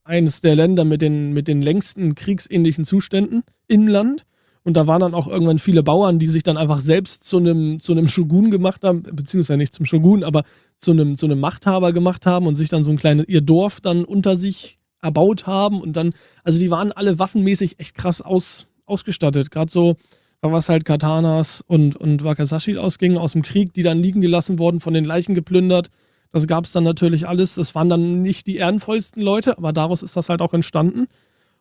eines 0.02 0.40
der 0.40 0.56
Länder 0.56 0.84
mit 0.84 1.02
den, 1.02 1.32
mit 1.32 1.46
den 1.46 1.60
längsten 1.60 2.14
kriegsähnlichen 2.14 2.84
Zuständen 2.84 3.44
im 3.68 3.86
Land. 3.86 4.24
Und 4.66 4.76
da 4.76 4.88
waren 4.88 4.98
dann 4.98 5.14
auch 5.14 5.28
irgendwann 5.28 5.60
viele 5.60 5.84
Bauern, 5.84 6.18
die 6.18 6.26
sich 6.26 6.42
dann 6.42 6.56
einfach 6.56 6.80
selbst 6.80 7.22
zu 7.22 7.36
einem, 7.36 7.78
zu 7.78 7.92
einem 7.92 8.08
Shogun 8.08 8.50
gemacht 8.50 8.82
haben, 8.82 9.04
beziehungsweise 9.04 9.58
nicht 9.58 9.72
zum 9.72 9.86
Shogun, 9.86 10.24
aber 10.24 10.42
zu 10.76 10.90
einem, 10.90 11.14
zu 11.14 11.26
einem 11.26 11.38
Machthaber 11.38 11.92
gemacht 11.92 12.26
haben 12.26 12.48
und 12.48 12.56
sich 12.56 12.68
dann 12.68 12.82
so 12.82 12.90
ein 12.90 12.96
kleines, 12.96 13.28
ihr 13.28 13.42
Dorf 13.42 13.80
dann 13.80 14.04
unter 14.04 14.36
sich 14.36 14.80
erbaut 15.00 15.46
haben. 15.46 15.80
Und 15.80 15.92
dann, 15.92 16.14
also 16.42 16.58
die 16.58 16.68
waren 16.68 16.90
alle 16.90 17.20
waffenmäßig 17.20 17.78
echt 17.78 17.94
krass 17.94 18.20
aus, 18.20 18.66
ausgestattet. 18.86 19.52
Gerade 19.52 19.70
so, 19.70 19.94
was 20.40 20.68
halt 20.68 20.84
Katanas 20.84 21.62
und, 21.64 21.94
und 21.94 22.24
Wakasashi 22.24 22.76
ausging 22.76 23.18
aus 23.18 23.34
dem 23.34 23.42
Krieg, 23.42 23.72
die 23.72 23.84
dann 23.84 24.02
liegen 24.02 24.20
gelassen 24.20 24.58
wurden, 24.58 24.80
von 24.80 24.94
den 24.94 25.04
Leichen 25.04 25.36
geplündert. 25.36 25.90
Das 26.32 26.48
gab 26.48 26.64
es 26.64 26.72
dann 26.72 26.82
natürlich 26.82 27.28
alles. 27.28 27.54
Das 27.54 27.76
waren 27.76 27.88
dann 27.88 28.20
nicht 28.20 28.48
die 28.48 28.56
ehrenvollsten 28.56 29.22
Leute, 29.22 29.58
aber 29.58 29.72
daraus 29.72 30.02
ist 30.02 30.16
das 30.16 30.28
halt 30.28 30.42
auch 30.42 30.54
entstanden. 30.54 31.06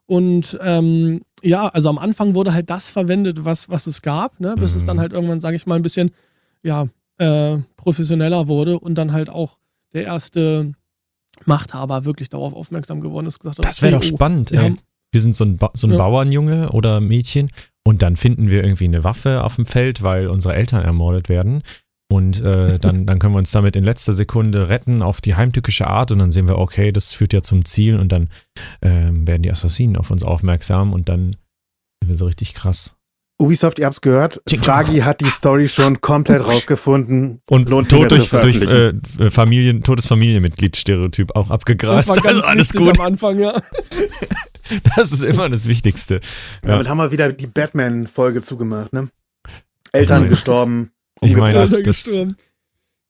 Und 0.07 0.57
ähm, 0.61 1.21
ja, 1.41 1.67
also 1.67 1.89
am 1.89 1.97
Anfang 1.97 2.35
wurde 2.35 2.53
halt 2.53 2.69
das 2.69 2.89
verwendet, 2.89 3.43
was, 3.43 3.69
was 3.69 3.87
es 3.87 4.01
gab, 4.01 4.39
ne? 4.39 4.55
bis 4.57 4.73
mhm. 4.73 4.77
es 4.77 4.85
dann 4.85 4.99
halt 4.99 5.13
irgendwann, 5.13 5.39
sage 5.39 5.55
ich 5.55 5.65
mal, 5.65 5.75
ein 5.75 5.81
bisschen 5.81 6.11
ja, 6.63 6.87
äh, 7.17 7.57
professioneller 7.77 8.47
wurde 8.47 8.79
und 8.79 8.95
dann 8.95 9.11
halt 9.11 9.29
auch 9.29 9.57
der 9.93 10.05
erste 10.05 10.73
Machthaber 11.45 12.05
wirklich 12.05 12.29
darauf 12.29 12.53
aufmerksam 12.53 13.01
geworden 13.01 13.25
ist. 13.25 13.39
Gesagt 13.39 13.59
hat, 13.59 13.65
das 13.65 13.81
wäre 13.81 13.95
okay, 13.95 14.07
doch 14.07 14.13
oh, 14.13 14.17
spannend. 14.17 14.51
Wir, 14.51 14.61
ey. 14.61 14.75
wir 15.11 15.21
sind 15.21 15.35
so 15.35 15.45
ein, 15.45 15.57
ba 15.57 15.71
so 15.73 15.87
ein 15.87 15.91
ja. 15.91 15.97
Bauernjunge 15.97 16.69
oder 16.71 17.01
Mädchen 17.01 17.49
und 17.83 18.01
dann 18.01 18.17
finden 18.17 18.49
wir 18.49 18.63
irgendwie 18.63 18.85
eine 18.85 19.03
Waffe 19.03 19.43
auf 19.43 19.55
dem 19.55 19.65
Feld, 19.65 20.03
weil 20.03 20.27
unsere 20.27 20.55
Eltern 20.55 20.83
ermordet 20.83 21.29
werden. 21.29 21.63
Und 22.07 22.39
äh, 22.39 22.77
dann, 22.77 23.07
dann 23.07 23.17
können 23.17 23.33
wir 23.33 23.39
uns 23.39 23.51
damit 23.51 23.75
in 23.75 23.83
letzter 23.83 24.13
Sekunde 24.13 24.69
retten 24.69 25.01
auf 25.01 25.21
die 25.21 25.35
heimtückische 25.35 25.87
Art 25.87 26.11
und 26.11 26.19
dann 26.19 26.31
sehen 26.31 26.47
wir, 26.47 26.59
okay, 26.59 26.91
das 26.91 27.13
führt 27.13 27.33
ja 27.33 27.41
zum 27.41 27.65
Ziel 27.65 27.99
und 27.99 28.11
dann 28.11 28.29
äh, 28.81 29.09
werden 29.11 29.41
die 29.41 29.51
Assassinen 29.51 29.97
auf 29.97 30.11
uns 30.11 30.23
aufmerksam 30.23 30.93
und 30.93 31.09
dann 31.09 31.35
sind 32.01 32.09
wir 32.09 32.15
so 32.15 32.25
richtig 32.25 32.53
krass. 32.53 32.95
Ubisoft, 33.37 33.79
ihr 33.79 33.85
habt's 33.85 33.99
gehört, 33.99 34.41
Fragi 34.47 34.99
hat 34.99 35.19
die 35.19 35.29
Story 35.29 35.67
schon 35.67 35.99
komplett 35.99 36.45
rausgefunden. 36.45 37.41
Und 37.49 37.69
Lohnt 37.69 37.89
Tod 37.89 38.09
durch, 38.09 38.29
durch 38.29 38.61
äh, 38.61 38.93
Familien, 39.29 39.83
totes 39.83 40.05
Familienmitglied-Stereotyp 40.05 41.35
auch 41.35 41.49
abgegrast. 41.49 42.09
Das 42.09 42.15
war 42.15 42.23
ganz 42.23 42.37
also 42.37 42.47
alles 42.47 42.71
gut. 42.71 42.97
am 42.97 43.05
Anfang, 43.05 43.39
ja. 43.39 43.61
Das 44.95 45.11
ist 45.11 45.21
immer 45.21 45.47
das 45.47 45.67
Wichtigste. 45.67 46.15
Ja. 46.15 46.69
Damit 46.69 46.89
haben 46.89 46.97
wir 46.97 47.11
wieder 47.11 47.31
die 47.31 47.45
Batman-Folge 47.45 48.41
zugemacht, 48.41 48.93
ne? 48.93 49.09
Eltern 49.91 50.27
gestorben. 50.27 50.91
Ich 51.21 51.35
meine, 51.35 51.53
das, 51.53 51.71
das 51.71 52.09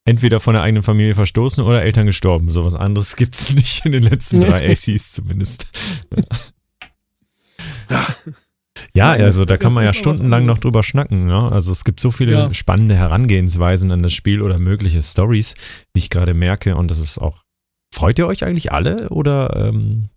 entweder 0.05 0.39
von 0.39 0.53
der 0.53 0.63
eigenen 0.63 0.83
Familie 0.83 1.15
verstoßen 1.15 1.63
oder 1.63 1.81
Eltern 1.81 2.05
gestorben. 2.05 2.49
So 2.51 2.63
was 2.63 2.75
anderes 2.75 3.15
gibt 3.15 3.35
es 3.35 3.53
nicht 3.55 3.85
in 3.85 3.91
den 3.91 4.03
letzten 4.03 4.41
drei 4.41 4.71
ACs 4.71 5.11
zumindest. 5.11 5.67
Ja, 8.93 9.11
also 9.11 9.43
da 9.45 9.57
kann 9.57 9.73
man 9.73 9.83
ja 9.83 9.93
stundenlang 9.93 10.45
noch 10.45 10.57
drüber 10.57 10.83
schnacken. 10.83 11.29
Ja? 11.29 11.49
Also 11.49 11.71
es 11.71 11.83
gibt 11.83 11.99
so 11.99 12.11
viele 12.11 12.31
ja. 12.31 12.53
spannende 12.53 12.95
Herangehensweisen 12.95 13.91
an 13.91 14.03
das 14.03 14.13
Spiel 14.13 14.41
oder 14.41 14.57
mögliche 14.57 15.03
Stories, 15.03 15.55
wie 15.93 15.99
ich 15.99 16.09
gerade 16.09 16.33
merke. 16.33 16.75
Und 16.75 16.91
das 16.91 16.99
ist 16.99 17.17
auch. 17.17 17.43
Freut 17.93 18.19
ihr 18.19 18.27
euch 18.27 18.43
eigentlich 18.43 18.71
alle 18.71 19.09
oder 19.09 19.55
ähm, 19.55 20.09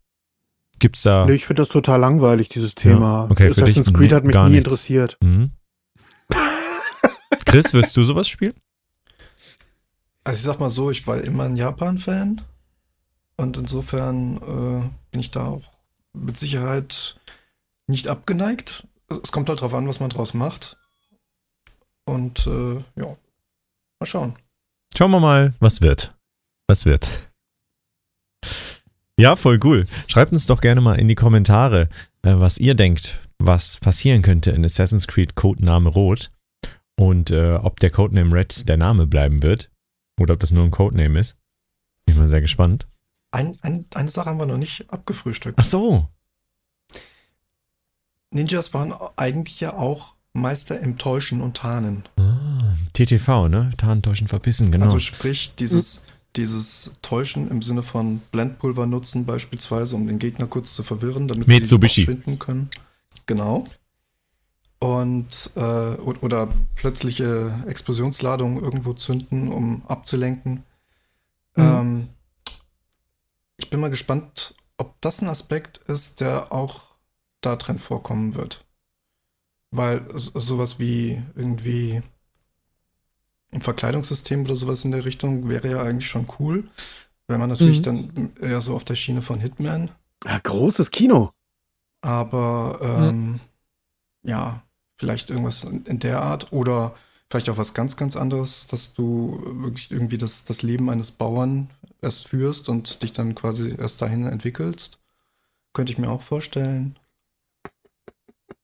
gibt's 0.81 1.03
da? 1.03 1.27
Nee, 1.27 1.35
ich 1.35 1.47
finde 1.47 1.63
das 1.63 1.69
total 1.69 2.01
langweilig, 2.01 2.49
dieses 2.49 2.75
Thema. 2.75 3.25
Ja, 3.25 3.31
okay, 3.31 3.49
Assassin's 3.49 3.93
Creed 3.93 4.13
hat 4.13 4.25
mich 4.25 4.35
nie 4.35 4.51
nichts. 4.51 4.67
interessiert. 4.67 5.19
Mhm. 5.23 5.53
Chris, 7.49 7.73
wirst 7.73 7.97
du 7.97 8.05
sowas 8.05 8.29
spielen? 8.29 8.55
Also 10.23 10.39
ich 10.39 10.45
sag 10.45 10.61
mal 10.61 10.69
so, 10.69 10.91
ich 10.91 11.07
war 11.07 11.19
immer 11.23 11.45
ein 11.45 11.57
Japan-Fan 11.57 12.43
und 13.37 13.57
insofern 13.57 14.37
äh, 14.37 14.91
bin 15.11 15.21
ich 15.21 15.31
da 15.31 15.47
auch 15.47 15.63
mit 16.13 16.37
Sicherheit 16.37 17.19
nicht 17.87 18.07
abgeneigt. 18.09 18.87
Es 19.23 19.33
kommt 19.33 19.49
halt 19.49 19.63
drauf 19.63 19.73
an, 19.73 19.89
was 19.89 19.99
man 19.99 20.11
draus 20.11 20.35
macht. 20.35 20.77
Und 22.05 22.47
äh, 22.47 22.75
ja, 22.97 23.17
mal 23.99 24.07
schauen. 24.07 24.35
Schauen 24.95 25.11
wir 25.11 25.21
mal, 25.21 25.55
was 25.59 25.81
wird. 25.81 26.15
Was 26.67 26.85
wird. 26.85 27.31
Ja, 29.19 29.37
voll 29.37 29.59
cool. 29.65 29.87
Schreibt 30.07 30.33
uns 30.33 30.47
doch 30.47 30.61
gerne 30.61 30.83
mal 30.83 30.99
in 30.99 31.09
die 31.09 31.15
Kommentare, 31.15 31.89
äh, 32.23 32.35
was 32.35 32.59
ihr 32.59 32.75
denkt, 32.75 33.21
was 33.39 33.79
passieren 33.79 34.21
könnte 34.21 34.51
in 34.51 34.67
Assassin's 34.67 35.07
Creed 35.07 35.35
Codename 35.35 35.89
Rot. 35.89 36.31
Und 36.99 37.31
äh, 37.31 37.55
ob 37.55 37.79
der 37.79 37.91
Codename 37.91 38.35
Red 38.35 38.69
der 38.69 38.77
Name 38.77 39.07
bleiben 39.07 39.43
wird 39.43 39.71
oder 40.19 40.35
ob 40.35 40.41
das 40.41 40.51
nur 40.51 40.65
ein 40.65 40.73
Codename 40.73 41.21
ist. 41.21 41.37
Ich 42.07 42.15
bin 42.15 42.23
mal 42.23 42.29
sehr 42.29 42.41
gespannt. 42.41 42.89
Ein, 43.31 43.57
ein, 43.63 43.85
eine 43.95 44.09
Sache 44.09 44.31
haben 44.31 44.41
wir 44.41 44.47
noch 44.47 44.57
nicht 44.57 44.91
abgefrühstückt. 44.93 45.59
Ach 45.61 45.65
so. 45.65 46.09
Ninjas 48.33 48.75
waren 48.75 48.93
eigentlich 49.17 49.61
ja 49.61 49.75
auch 49.75 50.15
Meister 50.33 50.81
im 50.81 50.99
Täuschen 50.99 51.41
und 51.41 51.57
Tarnen. 51.59 52.03
Ah, 52.17 52.75
TTV, 52.95 53.49
ne? 53.49 53.71
Tarnen, 53.77 54.03
Täuschen, 54.03 54.27
Verpissen, 54.27 54.73
genau. 54.73 54.87
Also 54.87 54.99
sprich, 54.99 55.55
dieses, 55.55 55.99
hm. 55.99 56.03
dieses 56.37 56.93
Täuschen 57.03 57.49
im 57.49 57.63
Sinne 57.63 57.85
von 57.85 58.23
Blendpulver 58.33 58.87
nutzen, 58.87 59.25
beispielsweise, 59.25 59.95
um 59.95 60.09
den 60.09 60.19
Gegner 60.19 60.49
kurz 60.49 60.75
zu 60.75 60.83
verwirren, 60.83 61.29
damit 61.29 61.47
Mitsubishi. 61.47 62.01
sie 62.01 62.07
verschwinden 62.07 62.39
können. 62.41 62.71
Genau 63.27 63.67
und 64.81 65.51
äh, 65.57 65.95
oder 65.97 66.49
plötzliche 66.77 67.65
Explosionsladungen 67.67 68.63
irgendwo 68.63 68.93
zünden, 68.93 69.53
um 69.53 69.83
abzulenken. 69.87 70.65
Mhm. 71.57 71.63
Ähm, 71.63 72.09
ich 73.57 73.71
bin 73.71 73.81
mal 73.81 73.91
gespannt, 73.91 74.55
ob 74.77 75.01
das 75.01 75.21
ein 75.21 75.29
Aspekt 75.29 75.79
ist, 75.89 76.21
der 76.21 76.53
auch 76.53 76.83
da 77.41 77.57
drin 77.57 77.79
vorkommen 77.79 78.35
wird. 78.35 78.65
Weil 79.71 80.07
sowas 80.17 80.79
wie 80.79 81.23
irgendwie 81.35 82.01
ein 83.51 83.63
Verkleidungssystem 83.63 84.45
oder 84.45 84.57
sowas 84.57 84.85
in 84.85 84.93
der 84.93 85.05
Richtung 85.05 85.49
wäre 85.49 85.69
ja 85.69 85.83
eigentlich 85.83 86.09
schon 86.09 86.29
cool. 86.39 86.69
Wenn 87.27 87.41
man 87.41 87.51
natürlich 87.51 87.81
mhm. 87.81 87.83
dann 87.83 88.33
eher 88.41 88.61
so 88.61 88.75
auf 88.75 88.85
der 88.85 88.95
Schiene 88.95 89.21
von 89.21 89.41
Hitman. 89.41 89.91
Ja, 90.25 90.39
großes 90.39 90.91
Kino. 90.91 91.33
Aber 92.01 92.79
ähm, 92.81 93.41
ja. 94.23 94.31
ja, 94.31 94.63
Vielleicht 94.99 95.31
irgendwas 95.31 95.65
in 95.65 95.99
der 96.01 96.23
Art 96.23 96.53
oder 96.53 96.95
vielleicht 97.31 97.49
auch 97.51 97.57
was 97.57 97.75
ganz, 97.75 97.97
ganz 97.97 98.17
anderes, 98.17 98.67
dass 98.67 98.95
du 98.95 99.41
wirklich 99.63 99.91
irgendwie 99.91 100.19
das, 100.19 100.45
das 100.45 100.63
Leben 100.63 100.91
eines 100.91 101.13
Bauern 101.13 101.71
erst 102.03 102.27
führst 102.29 102.69
und 102.69 103.03
dich 103.03 103.13
dann 103.13 103.35
quasi 103.35 103.75
erst 103.79 104.03
dahin 104.03 104.27
entwickelst. 104.27 104.99
Könnte 105.73 105.93
ich 105.93 105.99
mir 105.99 106.11
auch 106.11 106.23
vorstellen. 106.23 106.99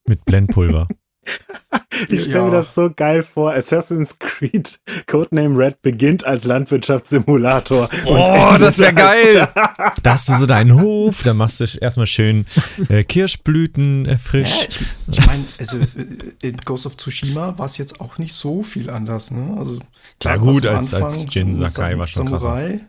Mit 0.07 0.25
Blendpulver. 0.25 0.89
Ich 2.09 2.23
stelle 2.23 2.39
ja. 2.39 2.45
mir 2.45 2.51
das 2.51 2.75
so 2.75 2.91
geil 2.95 3.23
vor. 3.23 3.55
Assassin's 3.55 4.19
Creed 4.19 4.81
Codename 5.07 5.57
Red 5.57 5.83
beginnt 5.83 6.25
als 6.25 6.45
Landwirtschaftssimulator. 6.45 7.89
Oh, 8.07 8.57
das 8.59 8.79
wäre 8.79 8.95
geil. 8.95 9.49
da 10.03 10.13
hast 10.13 10.29
du 10.29 10.35
so 10.35 10.47
deinen 10.47 10.81
Hof, 10.81 11.23
da 11.23 11.35
machst 11.35 11.61
du 11.61 11.65
erstmal 11.81 12.07
schön 12.07 12.47
äh, 12.89 13.05
Kirschblüten 13.05 14.07
äh, 14.07 14.17
frisch. 14.17 14.49
Ja, 14.49 14.67
ich, 14.69 15.19
ich 15.19 15.27
meine, 15.27 15.45
also 15.59 15.79
äh, 15.79 16.49
in 16.49 16.57
Ghost 16.59 16.87
of 16.87 16.97
Tsushima 16.97 17.59
war 17.59 17.67
es 17.67 17.79
jetzt 17.79 18.01
auch 18.01 18.19
nicht 18.19 18.35
so 18.35 18.63
viel 18.63 18.91
anders. 18.91 19.31
Ne? 19.31 19.57
Also, 19.59 19.79
klar, 20.21 20.37
ja 20.37 20.41
gut, 20.41 20.67
als, 20.67 20.95
als 20.95 21.27
Jin 21.29 21.57
Sakai 21.57 21.99
war 21.99 22.07
schon 22.07 22.29
Samurai, 22.29 22.69
krasser. 22.69 22.87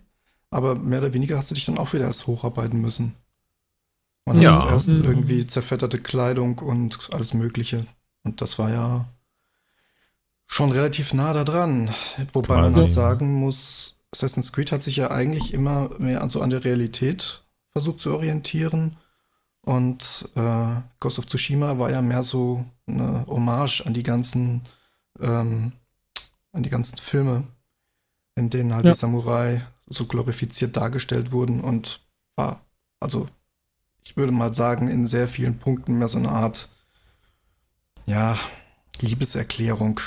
Aber 0.51 0.75
mehr 0.75 0.99
oder 0.99 1.13
weniger 1.13 1.37
hast 1.37 1.51
du 1.51 1.55
dich 1.55 1.65
dann 1.65 1.77
auch 1.77 1.93
wieder 1.93 2.05
erst 2.05 2.27
hocharbeiten 2.27 2.79
müssen. 2.79 3.15
Man 4.25 4.41
ja. 4.41 4.63
hat 4.63 4.71
erst 4.71 4.87
mhm. 4.87 5.03
irgendwie 5.03 5.45
zerfetterte 5.45 5.99
Kleidung 5.99 6.59
und 6.59 7.09
alles 7.11 7.33
Mögliche. 7.33 7.85
Und 8.25 8.41
das 8.41 8.59
war 8.59 8.69
ja 8.69 9.05
schon 10.47 10.71
relativ 10.71 11.13
nah 11.13 11.31
da 11.31 11.43
dran. 11.43 11.93
Wobei 12.33 12.55
Quasi. 12.55 12.61
man 12.61 12.75
halt 12.75 12.91
sagen 12.91 13.33
muss, 13.33 13.95
Assassin's 14.11 14.51
Creed 14.51 14.71
hat 14.71 14.83
sich 14.83 14.97
ja 14.97 15.11
eigentlich 15.11 15.53
immer 15.53 15.89
mehr 15.99 16.21
an, 16.21 16.29
so 16.29 16.41
an 16.41 16.49
der 16.49 16.65
Realität 16.65 17.43
versucht 17.71 18.01
zu 18.01 18.13
orientieren. 18.13 18.97
Und 19.61 20.29
äh, 20.35 20.75
Ghost 20.99 21.19
of 21.19 21.27
Tsushima 21.27 21.79
war 21.79 21.89
ja 21.89 22.01
mehr 22.01 22.23
so 22.23 22.65
eine 22.87 23.25
Hommage 23.27 23.81
an 23.85 23.93
die 23.93 24.03
ganzen, 24.03 24.61
ähm, 25.19 25.73
an 26.51 26.63
die 26.63 26.69
ganzen 26.69 26.97
Filme, 26.97 27.43
in 28.35 28.49
denen 28.49 28.73
halt 28.73 28.85
ja. 28.85 28.91
die 28.91 28.97
Samurai 28.97 29.65
so 29.87 30.05
glorifiziert 30.05 30.77
dargestellt 30.77 31.31
wurden 31.31 31.61
und 31.61 32.01
war, 32.35 32.61
also 32.99 33.27
ich 34.03 34.15
würde 34.17 34.31
mal 34.31 34.53
sagen, 34.53 34.87
in 34.87 35.07
sehr 35.07 35.27
vielen 35.27 35.57
Punkten 35.57 35.97
mehr 35.97 36.07
so 36.07 36.19
eine 36.19 36.29
Art, 36.29 36.69
ja, 38.05 38.37
Liebeserklärung 39.01 39.99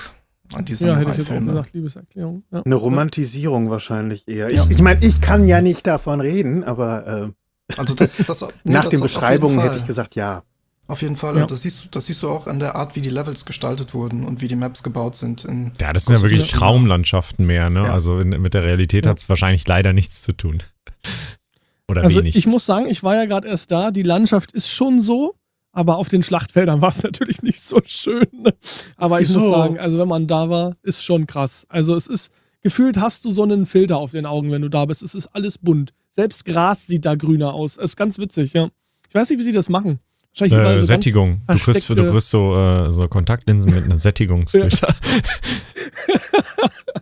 an 0.55 0.65
diese 0.65 0.87
Ja, 0.87 0.97
hätte 0.97 1.11
ich 1.13 1.19
jetzt 1.19 1.31
auch 1.31 1.41
gesagt, 1.41 1.75
Liebeserklärung. 1.75 2.43
Ja. 2.51 2.63
Eine 2.63 2.75
Romantisierung 2.75 3.71
wahrscheinlich 3.71 4.27
eher. 4.29 4.51
Ich, 4.51 4.71
ich 4.71 4.81
meine, 4.81 5.05
ich 5.05 5.21
kann 5.21 5.47
ja 5.47 5.61
nicht 5.61 5.87
davon 5.87 6.21
reden, 6.21 6.65
aber 6.65 7.07
äh, 7.07 7.77
also 7.77 7.95
das, 7.95 8.17
das, 8.17 8.43
nee, 8.65 8.73
nach 8.73 8.89
den 8.89 9.01
Beschreibungen 9.01 9.61
hätte 9.61 9.79
ich 9.79 9.85
gesagt, 9.85 10.15
ja. 10.15 10.43
Auf 10.87 11.03
jeden 11.03 11.17
Fall. 11.17 11.37
Ja. 11.37 11.47
Das, 11.47 11.63
siehst, 11.63 11.85
du, 11.85 11.89
das 11.91 12.07
siehst 12.07 12.23
du 12.23 12.31
auch 12.31 12.47
an 12.47 12.61
der 12.61 12.75
Art, 12.75 12.97
wie 12.97 13.03
die 13.03 13.11
Levels 13.11 13.45
gestaltet 13.45 13.93
wurden 13.93 14.25
und 14.25 14.41
wie 14.41 14.49
die 14.49 14.57
Maps 14.57 14.83
gebaut 14.83 15.17
sind. 15.17 15.47
ja, 15.79 15.93
das 15.93 16.07
sind 16.07 16.17
ja 16.17 16.23
wirklich 16.23 16.49
Traumlandschaften 16.49 17.47
mehr. 17.47 17.69
Ne? 17.69 17.83
Ja. 17.83 17.93
Also 17.93 18.21
in, 18.21 18.31
mit 18.31 18.55
der 18.55 18.63
Realität 18.63 19.05
ja. 19.05 19.11
hat 19.11 19.19
es 19.19 19.29
wahrscheinlich 19.29 19.69
leider 19.69 19.93
nichts 19.93 20.23
zu 20.23 20.33
tun. 20.33 20.63
Oder 21.89 22.05
also 22.05 22.21
wenig. 22.21 22.37
ich 22.37 22.47
muss 22.47 22.65
sagen, 22.65 22.87
ich 22.87 23.03
war 23.03 23.17
ja 23.17 23.27
gerade 23.27 23.49
erst 23.49 23.71
da. 23.71 23.91
Die 23.91 24.03
Landschaft 24.03 24.53
ist 24.53 24.71
schon 24.71 25.03
so, 25.03 25.35
aber 25.73 25.97
auf 25.97 26.09
den 26.09 26.23
Schlachtfeldern 26.23 26.81
war 26.83 26.91
es 26.91 27.03
natürlich 27.03 27.43
nicht 27.43 27.63
so 27.63 27.81
schön. 27.85 28.27
Ne? 28.33 28.55
Aber 28.97 29.21
Wieso? 29.21 29.39
ich 29.39 29.45
muss 29.45 29.51
sagen, 29.51 29.79
also 29.79 29.99
wenn 29.99 30.09
man 30.09 30.27
da 30.27 30.49
war, 30.51 30.77
ist 30.83 31.03
schon 31.05 31.27
krass. 31.27 31.67
Also 31.69 31.95
es 31.95 32.07
ist, 32.07 32.33
gefühlt 32.63 32.99
hast 32.99 33.25
du 33.25 33.31
so 33.31 33.43
einen 33.43 33.67
Filter 33.67 33.99
auf 33.99 34.13
den 34.13 34.27
Augen, 34.27 34.51
wenn 34.51 34.63
du 34.63 34.69
da 34.69 34.85
bist. 34.85 35.03
Es 35.03 35.15
ist 35.15 35.27
alles 35.29 35.59
bunt. 35.59 35.93
Selbst 36.11 36.45
Gras 36.45 36.87
sieht 36.87 37.05
da 37.05 37.15
grüner 37.15 37.55
aus. 37.55 37.77
Es 37.77 37.91
ist 37.91 37.97
ganz 37.97 38.19
witzig, 38.19 38.53
ja. 38.53 38.69
Ich 39.09 39.15
weiß 39.15 39.31
nicht, 39.31 39.39
wie 39.39 39.45
sie 39.45 39.53
das 39.53 39.69
machen. 39.69 40.01
Wahrscheinlich 40.37 40.77
äh, 40.77 40.79
so 40.79 40.85
Sättigung. 40.85 41.41
Du 41.47 41.57
kriegst, 41.57 41.89
du 41.89 42.11
kriegst 42.11 42.31
so, 42.31 42.57
äh, 42.57 42.91
so 42.91 43.09
Kontaktlinsen 43.09 43.75
mit 43.75 43.85
einem 43.85 43.99
Sättigungsfilter. 43.99 44.95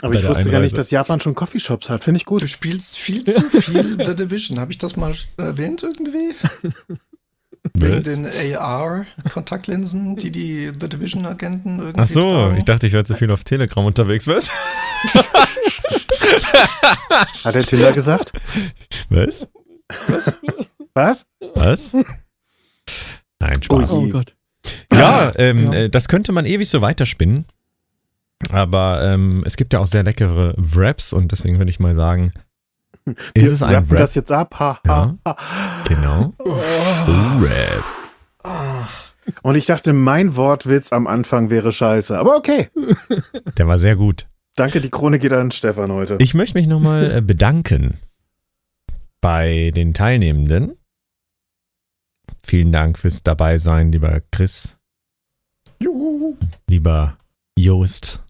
Aber 0.03 0.15
ich 0.15 0.27
wusste 0.27 0.51
gar 0.51 0.61
nicht, 0.61 0.77
dass 0.77 0.91
Japan 0.91 1.21
schon 1.21 1.35
Coffeeshops 1.35 1.91
hat. 1.91 2.05
Finde 2.05 2.19
ich 2.19 2.25
gut. 2.25 2.43
Du 2.43 2.49
spielst 2.49 2.97
viel 2.97 3.25
zu 3.25 3.41
viel 3.43 3.97
The 4.07 4.15
Division. 4.15 4.61
Habe 4.61 4.73
ich 4.73 4.79
das 4.79 4.97
mal 4.97 5.15
erwähnt 5.37 5.83
irgendwie? 5.83 6.35
Wegen 7.75 8.03
den 8.03 8.27
AR-Kontaktlinsen, 8.57 10.17
die 10.17 10.31
die 10.31 10.73
The 10.79 10.89
Division-Agenten 10.89 11.79
irgendwie 11.79 12.01
Ach 12.01 12.07
so, 12.07 12.21
tragen. 12.33 12.57
ich 12.57 12.65
dachte, 12.65 12.87
ich 12.87 12.93
wäre 12.93 13.05
zu 13.05 13.15
viel 13.15 13.31
auf 13.31 13.45
Telegram 13.45 13.85
unterwegs. 13.85 14.27
Was? 14.27 14.51
Hat 17.45 17.55
der 17.55 17.65
Tinder 17.65 17.93
gesagt? 17.93 18.33
Was? 19.09 19.47
Was? 20.09 20.35
Was? 20.95 21.27
Was? 21.55 21.93
Nein, 23.39 23.63
Spaß. 23.63 23.93
Oh, 23.93 24.03
oh 24.05 24.09
Gott. 24.09 24.35
Ja, 24.93 25.31
ähm, 25.37 25.71
ja, 25.73 25.89
das 25.89 26.09
könnte 26.09 26.33
man 26.33 26.47
ewig 26.47 26.69
so 26.69 26.81
weiterspinnen. 26.83 27.47
Aber 28.51 29.03
ähm, 29.03 29.43
es 29.47 29.57
gibt 29.57 29.73
ja 29.73 29.79
auch 29.79 29.87
sehr 29.87 30.03
leckere 30.03 30.55
Wraps 30.57 31.13
und 31.13 31.33
deswegen 31.33 31.59
würde 31.59 31.71
ich 31.71 31.81
mal 31.81 31.95
sagen, 31.95 32.33
ist 33.07 33.17
Wir 33.35 33.53
es 33.53 33.63
ein 33.63 33.91
Wrap? 33.91 33.99
das 33.99 34.15
jetzt 34.15 34.33
ab. 34.33 34.59
Ha, 34.59 34.81
ha, 34.87 35.15
ha. 35.25 35.37
Genau. 35.89 36.33
Oh. 36.39 36.59
Rap. 37.41 37.85
Und 39.43 39.55
ich 39.57 39.67
dachte, 39.67 39.93
mein 39.93 40.37
Wortwitz 40.37 40.93
am 40.93 41.07
Anfang 41.07 41.51
wäre 41.51 41.73
scheiße. 41.73 42.19
Aber 42.19 42.37
okay. 42.37 42.69
Der 43.59 43.67
war 43.67 43.79
sehr 43.79 43.97
gut. 43.97 44.27
Danke, 44.57 44.81
die 44.81 44.91
Krone 44.91 45.19
geht 45.19 45.33
an 45.33 45.51
Stefan 45.51 45.93
heute. 45.93 46.17
Ich 46.21 46.35
möchte 46.35 46.57
mich 46.57 46.67
nochmal 46.67 47.11
äh, 47.17 47.21
bedanken 47.21 47.99
bei 49.21 49.73
den 49.75 49.93
Teilnehmenden. 49.95 50.77
Vielen 52.43 52.73
Dank 52.73 52.99
fürs 52.99 53.23
Dabeisein, 53.23 53.93
lieber 53.93 54.21
Chris. 54.31 54.77
Juhu. 55.81 56.37
Lieber 56.69 57.17
Joost. 57.59 58.23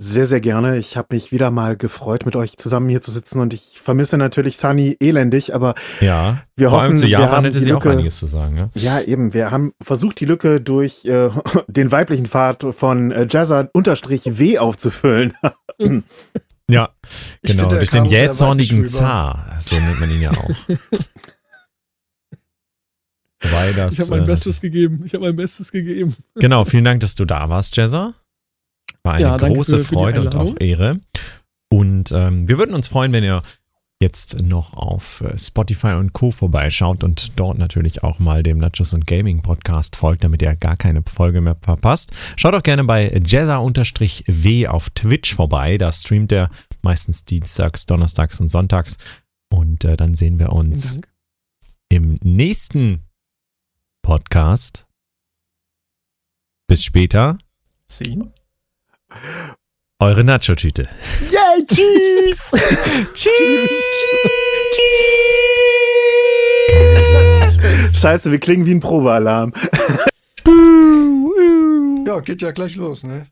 Sehr, 0.00 0.26
sehr 0.26 0.40
gerne. 0.40 0.78
Ich 0.78 0.96
habe 0.96 1.08
mich 1.10 1.32
wieder 1.32 1.50
mal 1.50 1.76
gefreut, 1.76 2.24
mit 2.24 2.36
euch 2.36 2.56
zusammen 2.56 2.88
hier 2.88 3.02
zu 3.02 3.10
sitzen 3.10 3.40
und 3.40 3.52
ich 3.52 3.80
vermisse 3.82 4.16
natürlich 4.16 4.56
Sunny 4.56 4.96
elendig, 5.00 5.56
aber 5.56 5.74
ja, 6.00 6.38
wir 6.56 6.70
hoffen, 6.70 6.96
zu 6.96 7.08
Japan 7.08 7.26
wir 7.26 7.36
haben 7.36 7.44
hätte 7.46 7.60
sie 7.60 7.70
Lücke, 7.70 7.88
auch 7.88 7.92
einiges 7.94 8.16
zu 8.18 8.28
sagen. 8.28 8.54
Ne? 8.54 8.70
Ja, 8.74 9.00
eben. 9.00 9.34
Wir 9.34 9.50
haben 9.50 9.72
versucht, 9.82 10.20
die 10.20 10.24
Lücke 10.24 10.60
durch 10.60 11.04
äh, 11.04 11.30
den 11.66 11.90
weiblichen 11.90 12.26
Pfad 12.26 12.64
von 12.76 13.10
äh, 13.10 13.26
Jazza-W 13.28 14.58
aufzufüllen. 14.58 15.34
ja, 16.70 16.90
genau. 17.42 17.62
Finde, 17.62 17.76
durch 17.78 17.90
den 17.90 18.04
jähzornigen 18.04 18.86
Zar, 18.86 19.56
so 19.58 19.74
nennt 19.74 19.98
man 19.98 20.10
ihn 20.12 20.20
ja 20.20 20.30
auch. 20.30 20.50
Weil 23.40 23.74
das, 23.74 23.94
ich 23.94 24.00
habe 24.00 24.10
mein 24.10 24.22
äh, 24.22 24.26
Bestes 24.26 24.60
gegeben. 24.60 25.02
Ich 25.04 25.14
habe 25.14 25.24
mein 25.24 25.34
Bestes 25.34 25.72
gegeben. 25.72 26.14
Genau, 26.36 26.64
vielen 26.64 26.84
Dank, 26.84 27.00
dass 27.00 27.16
du 27.16 27.24
da 27.24 27.48
warst, 27.48 27.76
Jezza. 27.76 28.14
War 29.08 29.14
eine 29.14 29.24
ja, 29.24 29.36
große 29.38 29.78
für, 29.78 29.94
Freude 29.94 30.20
und 30.20 30.34
auch 30.36 30.54
Ehre. 30.60 31.00
Und 31.70 32.12
ähm, 32.12 32.46
wir 32.46 32.58
würden 32.58 32.74
uns 32.74 32.88
freuen, 32.88 33.12
wenn 33.12 33.24
ihr 33.24 33.42
jetzt 34.02 34.42
noch 34.42 34.74
auf 34.74 35.22
äh, 35.22 35.38
Spotify 35.38 35.94
und 35.94 36.12
Co. 36.12 36.30
vorbeischaut 36.30 37.02
und 37.02 37.38
dort 37.38 37.56
natürlich 37.56 38.04
auch 38.04 38.18
mal 38.18 38.42
dem 38.42 38.58
Nachos 38.58 38.92
und 38.92 39.06
Gaming 39.06 39.40
Podcast 39.40 39.96
folgt, 39.96 40.24
damit 40.24 40.42
ihr 40.42 40.54
gar 40.56 40.76
keine 40.76 41.02
Folge 41.02 41.40
mehr 41.40 41.56
verpasst. 41.58 42.12
Schaut 42.36 42.54
auch 42.54 42.62
gerne 42.62 42.84
bei 42.84 43.10
Jazza-W 43.24 44.66
auf 44.66 44.90
Twitch 44.90 45.34
vorbei. 45.34 45.78
Da 45.78 45.90
streamt 45.90 46.30
er 46.30 46.50
meistens 46.82 47.24
dienstags, 47.24 47.86
donnerstags 47.86 48.40
und 48.40 48.50
sonntags. 48.50 48.98
Und 49.48 49.84
äh, 49.84 49.96
dann 49.96 50.14
sehen 50.14 50.38
wir 50.38 50.52
uns 50.52 51.00
im 51.88 52.18
nächsten 52.22 53.06
Podcast. 54.02 54.86
Bis 56.66 56.84
später. 56.84 57.38
Sie. 57.86 58.22
Eure 60.00 60.22
Nacho-Tüte. 60.22 60.88
Yay, 61.30 61.66
tschüss! 61.66 62.52
tschüss! 63.14 63.70
tschüss! 64.74 65.00
Scheiße, 68.00 68.30
wir 68.30 68.38
klingen 68.38 68.64
wie 68.66 68.74
ein 68.74 68.80
Probealarm. 68.80 69.52
ja, 72.06 72.20
geht 72.20 72.42
ja 72.42 72.52
gleich 72.52 72.76
los, 72.76 73.02
ne? 73.02 73.26